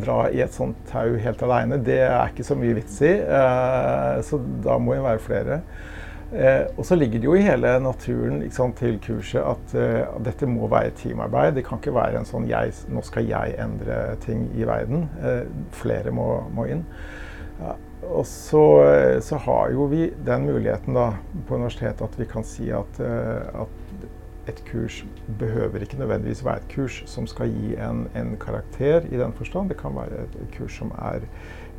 dra 0.02 0.24
i 0.34 0.42
et 0.42 0.56
sånt 0.56 0.80
tau 0.90 1.14
helt 1.22 1.44
aleine, 1.46 1.78
det 1.78 2.00
er 2.08 2.32
ikke 2.32 2.46
så 2.48 2.58
mye 2.58 2.74
vits 2.80 2.98
i. 3.06 3.12
Uh, 3.22 4.18
så 4.26 4.40
da 4.66 4.80
må 4.82 4.98
jo 4.98 5.06
være 5.06 5.22
flere. 5.22 5.60
Eh, 6.32 6.66
og 6.76 6.82
så 6.86 6.96
ligger 6.98 7.20
det 7.22 7.28
jo 7.28 7.36
i 7.38 7.44
hele 7.44 7.76
naturen 7.78 8.40
sant, 8.50 8.80
til 8.80 8.96
kurset 9.02 9.44
at 9.46 9.74
eh, 9.78 10.16
dette 10.26 10.48
må 10.50 10.66
være 10.70 10.90
teamarbeid. 10.98 11.54
Det 11.54 11.62
kan 11.68 11.78
ikke 11.78 11.94
være 11.94 12.18
en 12.18 12.26
sånn 12.26 12.48
jeg, 12.50 12.72
'nå 12.90 13.02
skal 13.06 13.28
jeg 13.30 13.54
endre 13.62 14.16
ting 14.24 14.48
i 14.58 14.66
verden'. 14.66 15.06
Eh, 15.22 15.44
flere 15.70 16.10
må, 16.10 16.42
må 16.50 16.66
inn. 16.66 16.82
Ja, 17.60 17.76
og 18.06 18.26
så, 18.28 18.64
uh, 18.84 19.20
så, 19.24 19.38
har 19.40 19.70
jo 19.72 19.86
vi 19.88 20.10
den 20.26 20.44
muligheten 20.44 20.94
da 20.94 21.06
på 21.48 21.56
universitetet 21.56 22.02
at 22.04 22.18
vi 22.20 22.26
kan 22.28 22.44
si 22.44 22.68
at, 22.70 23.00
at 23.00 24.04
et 24.46 24.60
kurs 24.68 25.00
behøver 25.38 25.82
ikke 25.82 25.98
nødvendigvis 25.98 26.44
være 26.44 26.60
et 26.60 26.68
kurs 26.74 27.02
som 27.08 27.26
skal 27.26 27.48
gi 27.48 27.72
en, 27.80 28.04
en 28.14 28.36
karakter 28.36 29.08
i 29.08 29.16
den 29.16 29.32
forstand. 29.32 29.72
Det 29.72 29.78
kan 29.80 29.96
være 29.96 30.26
et 30.26 30.36
kurs 30.58 30.76
som 30.76 30.92
er 30.98 31.24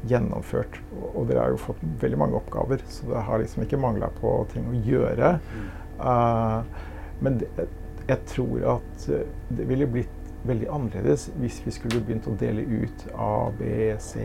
gjennomført. 0.07 0.77
Og 1.13 1.27
dere 1.29 1.45
har 1.45 1.55
jo 1.55 1.63
fått 1.69 1.81
veldig 2.01 2.19
mange 2.21 2.37
oppgaver, 2.39 2.83
så 2.91 3.09
det 3.09 3.25
har 3.29 3.41
liksom 3.41 3.65
ikke 3.65 3.81
mangla 3.81 4.11
på 4.19 4.37
ting 4.53 4.67
å 4.69 4.83
gjøre. 4.85 5.33
Uh, 5.97 6.61
men 7.25 7.41
det, 7.41 7.49
jeg 8.07 8.23
tror 8.29 8.63
at 8.77 9.09
eh, 9.11 9.27
det 9.57 9.65
ville 9.67 9.87
blitt 9.89 10.13
veldig 10.47 10.67
annerledes 10.71 11.27
hvis 11.41 11.57
vi 11.65 11.73
skulle 11.75 12.01
begynt 12.05 12.27
å 12.29 12.35
dele 12.39 12.63
ut 12.63 13.05
A, 13.19 13.49
B, 13.57 13.67
C, 13.99 14.21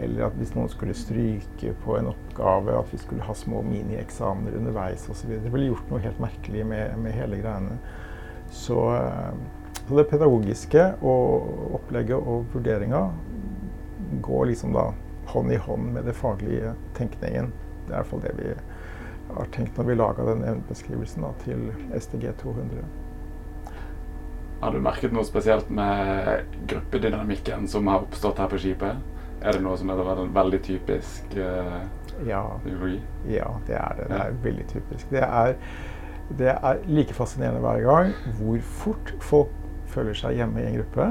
eller 0.00 0.28
at 0.28 0.36
hvis 0.38 0.54
noen 0.56 0.70
skulle 0.72 0.96
stryke 0.96 1.74
på 1.84 1.96
en 1.98 2.12
oppgave, 2.12 2.76
at 2.78 2.92
vi 2.94 3.00
skulle 3.02 3.26
ha 3.26 3.34
små 3.36 3.60
minieksamener 3.66 4.56
underveis 4.60 5.04
osv. 5.12 5.34
Det 5.42 5.52
ville 5.52 5.72
gjort 5.72 5.90
noe 5.92 6.00
helt 6.04 6.22
merkelig 6.22 6.64
med, 6.68 6.96
med 7.02 7.16
hele 7.16 7.42
greiene. 7.42 7.76
Så, 8.52 8.78
eh, 8.96 9.82
så 9.82 9.98
det 9.98 10.08
pedagogiske 10.12 10.88
og 11.02 11.76
opplegget 11.80 12.16
og 12.16 12.48
vurderinga 12.54 13.06
går 14.20 14.46
liksom 14.52 14.72
da 14.76 14.90
hånd 15.32 15.52
i 15.52 15.56
hånd 15.56 15.92
med 15.94 16.04
det 16.04 16.16
faglige 16.18 16.74
tenkningen. 16.96 17.52
Det 17.86 17.92
er 17.92 17.94
i 17.94 18.00
hvert 18.00 18.10
fall 18.10 18.24
det 18.24 18.34
vi 18.38 18.50
har 19.32 19.48
tenkt 19.54 19.78
når 19.78 19.88
vi 19.88 19.96
laga 19.96 20.26
den 20.26 20.44
evnebeskrivelsen 20.44 21.24
til 21.44 21.70
SDG 21.96 22.32
200. 22.42 22.84
Har 24.62 24.74
du 24.74 24.78
merket 24.82 25.14
noe 25.14 25.24
spesielt 25.26 25.70
med 25.74 26.44
gruppedynamikken 26.70 27.66
som 27.68 27.88
har 27.90 28.04
oppstått 28.04 28.38
her 28.38 28.50
på 28.52 28.60
skipet? 28.62 29.00
Er 29.42 29.56
det 29.56 29.64
noe 29.64 29.74
som 29.78 29.90
vært 29.90 30.20
en 30.22 30.34
veldig 30.36 30.60
typisk 30.62 31.34
uh, 31.34 31.80
ja. 32.28 32.44
Ja, 33.26 33.48
det 33.66 33.74
er 33.74 33.96
det. 33.98 34.06
Det 34.10 34.20
er 34.20 34.36
veldig 34.44 34.66
typisk. 34.70 35.10
Det 35.10 35.24
er, 35.24 35.56
det 36.38 36.52
er 36.52 36.84
like 36.86 37.14
fascinerende 37.16 37.60
hver 37.64 37.82
gang 37.82 38.12
hvor 38.38 38.60
fort 38.84 39.14
folk 39.20 39.58
føler 39.92 40.16
seg 40.16 40.38
hjemme 40.38 40.62
i 40.62 40.68
en 40.68 40.78
gruppe. 40.78 41.08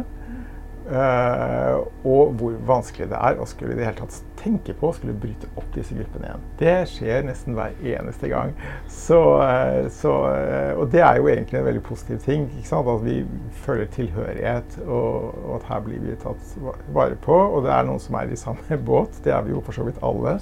Uh, 0.82 1.86
og 2.10 2.32
hvor 2.40 2.56
vanskelig 2.66 3.06
det 3.12 3.18
er 3.22 3.38
å 3.38 3.46
skulle 3.46 3.76
i 3.76 3.78
det 3.78 3.86
hele 3.86 4.00
tatt 4.00 4.16
tenke 4.42 4.74
på 4.74 4.90
å 4.90 4.96
skulle 4.98 5.14
bryte 5.14 5.46
opp 5.54 5.68
disse 5.76 5.94
gruppene 5.94 6.26
igjen. 6.26 6.46
Det 6.58 6.74
skjer 6.90 7.28
nesten 7.28 7.54
hver 7.56 7.76
eneste 7.94 8.32
gang. 8.32 8.56
Så, 8.90 9.20
uh, 9.38 9.86
så, 9.94 10.16
uh, 10.34 10.82
og 10.82 10.90
det 10.94 11.04
er 11.06 11.20
jo 11.22 11.30
egentlig 11.30 11.60
en 11.60 11.68
veldig 11.70 11.84
positiv 11.86 12.24
ting. 12.26 12.48
At 12.82 13.06
vi 13.06 13.20
føler 13.62 13.92
tilhørighet, 13.94 14.80
og, 14.88 15.30
og, 15.44 15.52
at 15.60 15.68
her 15.70 15.84
blir 15.86 16.02
vi 16.02 16.18
tatt 16.24 16.56
vare 16.96 17.20
på. 17.22 17.38
Og 17.38 17.68
det 17.68 17.76
er 17.76 17.86
noen 17.86 18.02
som 18.02 18.18
er 18.18 18.34
i 18.34 18.40
samme 18.40 18.80
båt. 18.90 19.22
Det 19.26 19.36
er 19.36 19.46
vi 19.46 19.54
jo 19.54 19.62
for 19.68 19.78
så 19.78 19.86
vidt 19.86 20.02
alle. 20.06 20.40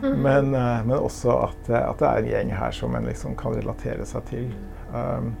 Men, 0.00 0.54
men 0.54 0.94
også 0.96 1.34
at, 1.48 1.72
at, 1.74 1.98
det 1.98 2.06
er 2.06 2.22
en 2.22 2.30
gjeng 2.30 2.54
her 2.60 2.76
som 2.76 2.94
en 2.94 3.10
liksom 3.10 3.34
kan 3.40 3.58
relatere 3.58 4.06
seg 4.08 4.30
til. 4.30 4.46
Um, 4.94 5.34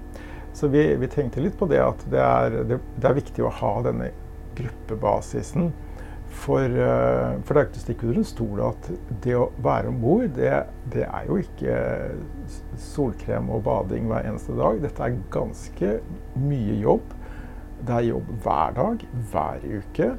så 0.52 0.68
vi, 0.68 0.82
vi, 0.96 1.08
tenkte 1.08 1.42
litt 1.44 1.58
på 1.58 1.68
det 1.70 1.80
at 1.82 2.02
det 2.10 2.20
er, 2.20 2.58
det, 2.66 2.80
det 2.96 3.08
er, 3.08 3.16
viktig 3.16 3.46
å 3.46 3.52
ha 3.60 3.76
denne 3.86 4.10
gruppebasisen. 4.58 5.70
For, 6.30 6.62
eh, 6.62 7.38
for 7.42 7.54
det 7.54 7.60
er 7.60 7.66
ikke 7.66 7.74
til 7.74 7.80
å 7.80 7.84
stikke 7.84 8.06
under 8.06 8.20
en 8.20 8.28
stol 8.28 8.60
at 8.68 8.90
det 9.24 9.34
å 9.38 9.48
være 9.62 9.90
om 9.90 9.98
bord, 10.02 10.28
det, 10.36 10.52
det, 10.94 11.06
er 11.06 11.26
jo 11.26 11.40
ikke 11.42 11.78
solkrem 12.78 13.50
og 13.50 13.64
bading 13.66 14.06
hver 14.10 14.28
eneste 14.30 14.54
dag. 14.58 14.78
Dette 14.84 15.06
er 15.06 15.18
ganske 15.34 15.96
mye 16.38 16.78
jobb. 16.84 17.16
Det 17.80 17.96
er 17.96 18.08
jobb 18.10 18.30
hver 18.44 18.78
dag, 18.78 19.04
hver 19.32 19.66
uke. 19.80 20.12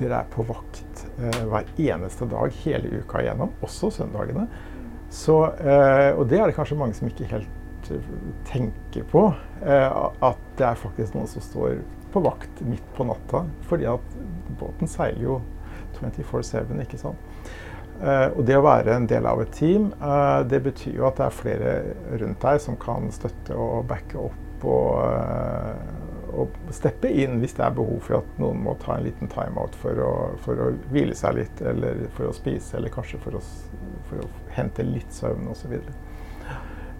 Dere 0.00 0.20
er 0.22 0.32
på 0.32 0.46
vakt 0.48 1.06
eh, 1.18 1.40
hver 1.50 1.70
eneste 1.76 2.28
dag 2.30 2.60
hele 2.62 3.00
uka 3.02 3.24
igjennom, 3.24 3.52
også 3.66 3.90
søndagene. 4.00 4.46
Så, 5.10 5.42
eh, 5.58 6.12
og 6.14 6.28
det 6.30 6.38
er 6.38 6.46
det 6.46 6.54
kanskje 6.54 6.78
mange 6.78 6.94
som 6.94 7.10
ikke 7.10 7.26
helt 7.32 7.59
eh, 7.94 8.12
tenker 8.48 9.06
på. 9.10 9.26
Eh, 9.62 9.96
at 10.26 10.44
det 10.58 10.68
er 10.68 10.78
faktisk 10.80 11.16
noen 11.16 11.30
som 11.30 11.44
står 11.44 11.80
på 12.12 12.22
vakt 12.24 12.62
midt 12.66 12.86
på 12.96 13.06
natta. 13.08 13.44
Fordi 13.70 13.88
at 13.90 14.20
båten 14.60 14.90
seiler 14.90 15.24
jo 15.24 15.40
24-7, 16.00 16.76
ikke 16.84 17.00
sant. 17.00 17.30
Uh, 18.00 18.32
og 18.32 18.46
det 18.48 18.54
å 18.56 18.62
være 18.64 18.94
en 18.96 19.06
del 19.10 19.26
av 19.28 19.42
et 19.42 19.50
team, 19.52 19.90
uh, 20.00 20.40
det 20.48 20.62
betyr 20.64 20.94
jo 20.96 21.04
at 21.04 21.18
det 21.18 21.26
er 21.26 21.34
flere 21.36 21.72
rundt 22.22 22.40
deg 22.40 22.62
som 22.64 22.78
kan 22.80 23.10
støtte 23.12 23.52
og 23.52 23.82
backe 23.90 24.16
opp 24.16 24.64
og, 24.64 24.96
og 26.32 26.56
steppe 26.72 27.10
inn 27.12 27.38
hvis 27.42 27.58
det 27.58 27.64
er 27.66 27.76
behov 27.76 28.00
for 28.06 28.20
at 28.20 28.40
noen 28.40 28.62
må 28.64 28.74
ta 28.80 28.96
en 28.96 29.04
liten 29.04 29.28
timeout 29.32 29.76
for, 29.82 30.00
for 30.44 30.64
å 30.64 30.70
hvile 30.92 31.16
seg 31.16 31.36
litt, 31.42 31.60
eller 31.60 32.06
for 32.16 32.30
å 32.30 32.36
spise, 32.36 32.78
eller 32.78 32.92
kanskje 32.94 33.20
for 33.24 33.36
å, 33.36 33.42
for 34.08 34.24
å 34.24 34.30
hente 34.56 34.86
litt 34.86 35.12
søvn 35.16 35.48
osv. 35.52 35.76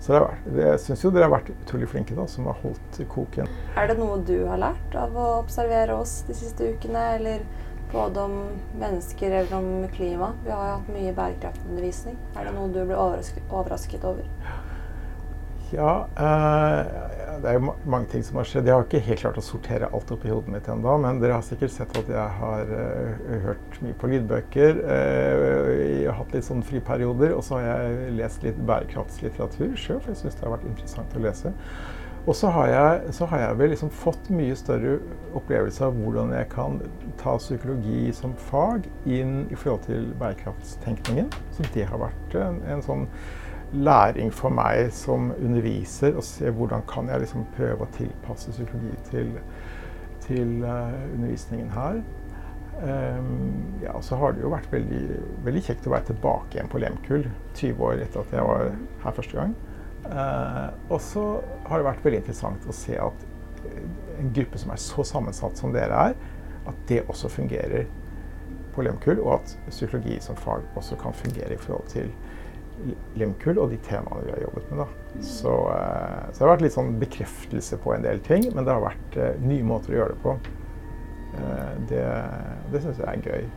Så, 0.01 0.15
det 0.15 0.21
vært, 0.25 0.61
jeg 0.65 0.81
syns 0.81 1.03
jo 1.05 1.11
dere 1.13 1.27
har 1.29 1.35
vært 1.35 1.51
utrolig 1.53 1.89
flinke 1.93 2.15
da, 2.17 2.25
som 2.31 2.47
har 2.49 2.57
holdt 2.63 3.01
koken. 3.13 3.51
Er 3.77 3.91
det 3.91 3.99
noe 3.99 4.17
du 4.25 4.39
har 4.49 4.61
lært 4.63 4.97
av 4.97 5.13
å 5.13 5.27
observere 5.43 5.99
oss 6.01 6.23
de 6.29 6.37
siste 6.39 6.71
ukene, 6.73 7.03
eller 7.19 7.45
både 7.93 8.25
om 8.25 8.39
mennesker 8.81 9.35
eller 9.43 9.53
om 9.59 9.69
klima? 9.93 10.33
Vi 10.47 10.55
har 10.55 10.71
jo 10.71 10.79
hatt 10.79 10.91
mye 10.95 11.13
bærekraftundervisning. 11.21 12.17
Er 12.33 12.49
det 12.49 12.57
noe 12.57 12.73
du 12.73 12.81
ble 12.81 12.97
overrasket, 12.97 13.45
overrasket 13.51 14.09
over? 14.09 14.25
Ja, 14.47 14.60
eh, 15.79 17.11
det 17.41 17.51
er 17.51 17.57
jo 17.57 17.75
mange 17.89 18.09
ting 18.13 18.25
som 18.27 18.41
har 18.41 18.49
skjedd. 18.49 18.69
Jeg 18.69 18.77
har 18.77 18.87
ikke 18.87 19.03
helt 19.07 19.23
klart 19.23 19.39
å 19.41 19.45
sortere 19.45 19.89
alt 19.95 20.11
opp 20.13 20.25
i 20.27 20.33
hodet 20.33 20.53
mitt 20.53 20.69
ennå, 20.71 20.97
men 21.03 21.21
dere 21.23 21.39
har 21.39 21.47
sikkert 21.47 21.73
sett 21.75 21.95
at 21.97 22.11
jeg 22.11 22.35
har 22.41 22.73
uh, 22.75 23.31
hørt 23.47 23.79
mye 23.85 23.97
på 24.01 24.11
lydbøker. 24.13 24.83
Uh, 24.83 25.71
jeg 25.79 26.11
har 26.11 26.19
hatt 26.19 26.35
litt 26.37 26.49
sånn 26.49 26.65
friperioder, 26.67 27.33
og 27.37 27.45
så 27.47 27.61
har 27.61 27.71
jeg 27.71 28.13
lest 28.19 28.45
litt 28.45 28.61
bærekraftslitteratur 28.69 29.73
sjøl, 29.73 30.03
for 30.03 30.13
jeg 30.13 30.23
syns 30.25 30.37
det 30.37 30.47
har 30.47 30.57
vært 30.59 30.69
interessant 30.73 31.17
å 31.17 31.25
lese. 31.25 31.55
Og 32.29 32.37
så 32.37 32.51
har 32.53 32.69
jeg, 32.69 33.13
så 33.17 33.27
har 33.31 33.41
jeg 33.47 33.59
vel 33.63 33.71
liksom 33.73 33.93
fått 33.97 34.27
mye 34.37 34.57
større 34.59 34.99
opplevelse 35.39 35.87
av 35.87 35.97
hvordan 35.97 36.35
jeg 36.37 36.49
kan 36.53 36.77
ta 37.21 37.39
psykologi 37.41 38.11
som 38.17 38.35
fag 38.51 38.85
inn 39.09 39.47
i 39.49 39.57
forhold 39.57 39.87
til 39.89 40.11
bærekraftstenkningen. 40.21 41.31
Så 41.57 41.65
det 41.73 41.89
har 41.89 42.03
vært 42.03 42.37
en, 42.43 42.61
en 42.69 42.85
sånn 42.85 43.07
læring 43.73 44.33
for 44.35 44.53
meg 44.55 44.91
som 44.95 45.31
underviser, 45.37 46.17
å 46.19 46.25
se 46.25 46.51
hvordan 46.51 46.83
kan 46.91 47.11
jeg 47.11 47.25
liksom 47.25 47.47
prøve 47.57 47.87
å 47.87 47.93
tilpasse 47.95 48.55
psykologi 48.55 48.97
til, 49.11 49.35
til 50.27 50.57
uh, 50.65 50.97
undervisningen 51.15 51.71
her. 51.75 52.01
Um, 52.81 53.77
ja, 53.83 53.93
så 54.03 54.17
har 54.17 54.33
det 54.33 54.43
jo 54.43 54.53
vært 54.55 54.71
veldig, 54.73 55.03
veldig, 55.45 55.63
kjekt 55.67 55.87
å 55.87 55.93
være 55.93 56.09
tilbake 56.15 56.57
igjen 56.57 56.71
på 56.73 56.81
Lemkull 56.81 57.27
20 57.59 57.83
år 57.85 58.05
etter 58.07 58.23
at 58.23 58.35
jeg 58.35 58.47
var 58.49 58.71
her 59.05 59.17
første 59.19 59.37
gang. 59.37 59.55
Uh, 60.07 60.69
og 60.89 60.99
så 61.05 61.25
har 61.69 61.79
det 61.79 61.91
vært 61.91 62.07
veldig 62.07 62.23
interessant 62.23 62.67
å 62.67 62.75
se 62.75 62.97
at 62.99 63.27
en 64.21 64.33
gruppe 64.35 64.59
som 64.59 64.73
er 64.73 64.81
så 64.81 65.05
sammensatt 65.07 65.61
som 65.61 65.75
dere 65.75 66.07
er, 66.11 66.17
at 66.69 66.85
det 66.89 67.05
også 67.09 67.31
fungerer 67.33 67.87
på 68.75 68.85
Lemkull, 68.87 69.21
og 69.21 69.41
at 69.41 69.55
psykologi 69.69 70.19
som 70.23 70.39
fag 70.39 70.65
også 70.79 70.99
kan 71.01 71.15
fungere 71.17 71.55
i 71.55 71.61
forhold 71.61 71.89
til 71.93 72.11
Limkull 73.19 73.59
og 73.61 73.73
de 73.73 73.79
temaene 73.87 74.27
vi 74.27 74.35
har 74.35 74.45
jobbet 74.47 74.71
med. 74.71 74.83
Da. 74.83 75.01
Så, 75.21 75.55
uh, 75.69 76.31
så, 76.31 76.39
det 76.39 76.45
har 76.45 76.53
vært 76.55 76.65
litt 76.65 76.77
sånn 76.77 76.93
bekreftelse 77.01 77.79
på 77.83 77.95
en 77.95 78.07
del 78.07 78.23
ting, 78.27 78.47
men 78.55 78.67
det 78.67 78.75
har 78.75 78.85
vært 78.85 79.19
uh, 79.19 79.33
nye 79.43 79.67
måter 79.67 79.95
å 79.95 79.99
gjøre 79.99 80.17
det 80.17 80.23
på. 80.25 80.37
Uh, 81.35 81.73
det 81.91 82.05
det 82.71 82.85
syns 82.85 83.03
jeg 83.03 83.09
er 83.11 83.27
gøy. 83.27 83.51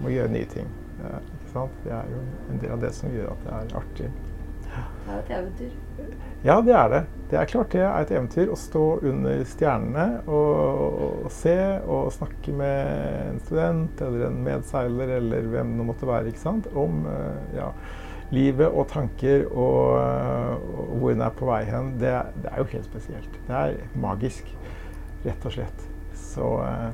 Må 0.00 0.14
gjøre 0.14 0.32
nye 0.32 0.48
ting. 0.50 0.66
ikke 1.00 1.52
sant? 1.52 1.78
Det 1.84 1.92
er 1.94 2.10
jo 2.10 2.24
en 2.50 2.60
del 2.62 2.74
av 2.74 2.82
det 2.82 2.90
som 2.96 3.14
gjør 3.14 3.30
at 3.34 3.46
det 3.46 3.54
er 3.58 3.78
artig. 3.80 4.10
Det 4.70 5.12
er 5.12 5.16
et 5.18 5.30
eventyr. 5.34 5.70
Ja, 6.46 6.56
det 6.64 6.74
er 6.78 6.90
det. 6.92 7.00
Det 7.30 7.38
er 7.38 7.48
klart 7.50 7.72
det 7.74 7.82
er 7.84 7.96
et 8.00 8.12
eventyr 8.14 8.52
å 8.52 8.58
stå 8.58 8.84
under 9.10 9.42
stjernene 9.48 10.06
og, 10.24 11.00
og 11.26 11.32
se 11.34 11.56
og 11.84 12.12
snakke 12.14 12.54
med 12.56 12.92
en 13.26 13.40
student 13.44 14.04
eller 14.06 14.28
en 14.28 14.38
medseiler 14.46 15.16
eller 15.18 15.50
hvem 15.52 15.74
det 15.78 15.88
måtte 15.90 16.08
være, 16.08 16.30
ikke 16.32 16.42
sant? 16.42 16.70
om 16.72 17.04
ja, 17.56 17.68
livet 18.30 18.68
og 18.68 18.86
tanker 18.90 19.46
og, 19.50 19.98
og 19.98 20.96
hvor 21.00 21.14
den 21.14 21.22
er 21.26 21.36
på 21.36 21.48
vei 21.48 21.62
hen, 21.66 21.94
det, 22.00 22.14
det, 22.42 22.50
er 22.52 22.62
jo 22.62 22.68
helt 22.72 22.88
spesielt. 22.90 23.38
Det 23.48 23.56
er 23.56 23.78
magisk, 23.98 24.50
rett 25.24 25.46
og 25.46 25.56
slett. 25.56 25.86
Så 26.14 26.50
eh, 26.64 26.90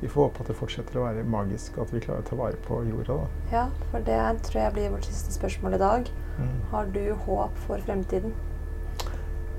vi 0.00 0.10
får 0.10 0.28
håpe 0.28 0.42
at 0.44 0.50
det 0.50 0.58
fortsetter 0.58 0.98
å 0.98 1.06
være 1.06 1.24
magisk, 1.26 1.78
og 1.78 1.88
at 1.88 1.94
vi 1.94 2.02
klarer 2.02 2.22
å 2.22 2.28
ta 2.28 2.38
vare 2.38 2.60
på 2.66 2.82
jorda. 2.86 3.16
Da. 3.22 3.54
Ja, 3.54 3.64
for 3.92 4.04
det 4.06 4.20
tror 4.46 4.60
jeg 4.62 4.76
blir 4.76 4.92
vårt 4.94 5.08
siste 5.08 5.34
spørsmål 5.34 5.78
i 5.78 5.82
dag. 5.82 6.12
Mm. 6.38 6.52
Har 6.72 6.92
du 6.94 7.02
håp 7.26 7.58
for 7.66 7.82
fremtiden? 7.86 8.34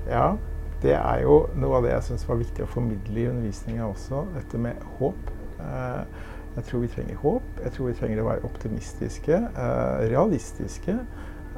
Ja, 0.08 0.34
det 0.80 0.94
er 0.96 1.26
jo 1.26 1.42
noe 1.60 1.76
av 1.76 1.84
det 1.84 1.92
jeg 1.92 2.06
syns 2.08 2.24
var 2.28 2.40
viktig 2.40 2.64
å 2.64 2.70
formidle 2.72 3.20
i 3.20 3.28
undervisninga 3.28 3.88
også, 3.88 4.24
dette 4.36 4.60
med 4.60 4.80
håp. 5.00 5.32
Eh, 5.60 6.28
jeg 6.56 6.66
tror 6.66 6.82
vi 6.82 6.90
trenger 6.90 7.20
håp. 7.22 7.50
Jeg 7.64 7.72
tror 7.76 7.90
vi 7.90 7.98
trenger 7.98 8.22
å 8.22 8.28
være 8.30 8.48
optimistiske, 8.48 9.36
eh, 9.36 10.00
realistiske. 10.10 10.96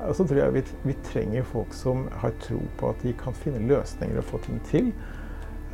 Og 0.02 0.14
så 0.18 0.26
tror 0.26 0.40
jeg 0.40 0.54
vi, 0.56 0.62
vi, 0.82 0.94
trenger 1.06 1.46
folk 1.46 1.74
som 1.76 2.08
har 2.22 2.34
tro 2.42 2.58
på 2.78 2.90
at 2.90 3.02
de 3.04 3.12
kan 3.18 3.36
finne 3.38 3.62
løsninger 3.70 4.18
og 4.18 4.26
få 4.28 4.40
ting 4.46 4.58
til. 4.68 4.90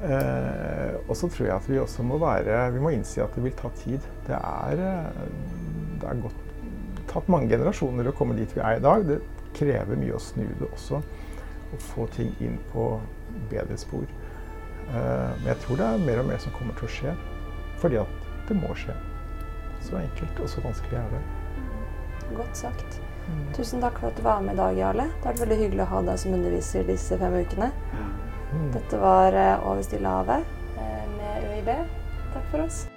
Eh, 0.04 0.94
og 1.08 1.16
så 1.18 1.30
tror 1.32 1.48
jeg 1.48 1.56
at 1.56 1.66
vi 1.66 1.78
også 1.82 2.04
må 2.06 2.20
være 2.22 2.68
Vi 2.70 2.78
må 2.78 2.92
innse 2.94 3.18
at 3.24 3.34
det 3.34 3.42
vil 3.42 3.56
ta 3.58 3.70
tid. 3.80 4.04
Det 4.28 4.36
er, 4.36 4.84
eh, 4.84 5.24
det 5.98 6.10
er 6.10 6.22
godt, 6.22 6.44
tatt 7.10 7.32
mange 7.32 7.50
generasjoner 7.50 8.06
å 8.06 8.14
komme 8.14 8.36
dit 8.38 8.54
vi 8.54 8.62
er 8.62 8.78
i 8.78 8.84
dag. 8.84 9.06
Det 9.08 9.18
krever 9.58 9.98
mye 9.98 10.14
å 10.14 10.22
snu 10.22 10.46
det 10.60 10.70
også. 10.70 11.02
Og 11.72 11.84
få 11.90 12.06
ting 12.14 12.34
inn 12.44 12.60
på 12.72 12.92
bedre 13.50 13.80
spor. 13.80 14.06
Eh, 14.88 15.34
men 15.40 15.52
jeg 15.54 15.62
tror 15.64 15.82
det 15.82 15.90
er 15.90 16.06
mer 16.06 16.22
og 16.22 16.30
mer 16.30 16.42
som 16.44 16.54
kommer 16.54 16.78
til 16.78 16.88
å 16.88 16.96
skje. 17.00 17.18
Fordi 17.82 18.02
at 18.04 18.18
det 18.48 18.56
må 18.58 18.74
skje. 18.76 18.94
Så 19.88 19.96
enkelt 19.96 20.40
og 20.44 20.50
så 20.52 20.64
vanskelig 20.64 20.98
er 21.00 21.12
det. 21.14 21.22
Godt 22.36 22.56
sagt. 22.60 22.98
Mm. 23.28 23.44
Tusen 23.56 23.80
takk 23.84 24.00
for 24.00 24.10
at 24.10 24.20
du 24.20 24.24
var 24.24 24.44
med 24.44 24.56
i 24.56 24.60
dag, 24.60 24.76
Jarle. 24.76 25.08
Det 25.08 25.24
har 25.24 25.34
vært 25.34 25.44
veldig 25.46 25.58
hyggelig 25.62 25.84
å 25.84 25.90
ha 25.94 26.02
deg 26.10 26.20
som 26.20 26.36
underviser 26.36 26.88
disse 26.88 27.18
fem 27.20 27.38
ukene. 27.40 27.70
Mm. 28.52 28.68
Dette 28.76 29.00
var 29.00 29.36
eh, 29.36 29.66
Over 29.68 29.84
stille 29.84 30.12
havet 30.12 30.54
eh, 30.80 31.02
med 31.16 31.50
UiB. 31.52 31.74
Takk 32.32 32.48
for 32.52 32.64
oss. 32.64 32.87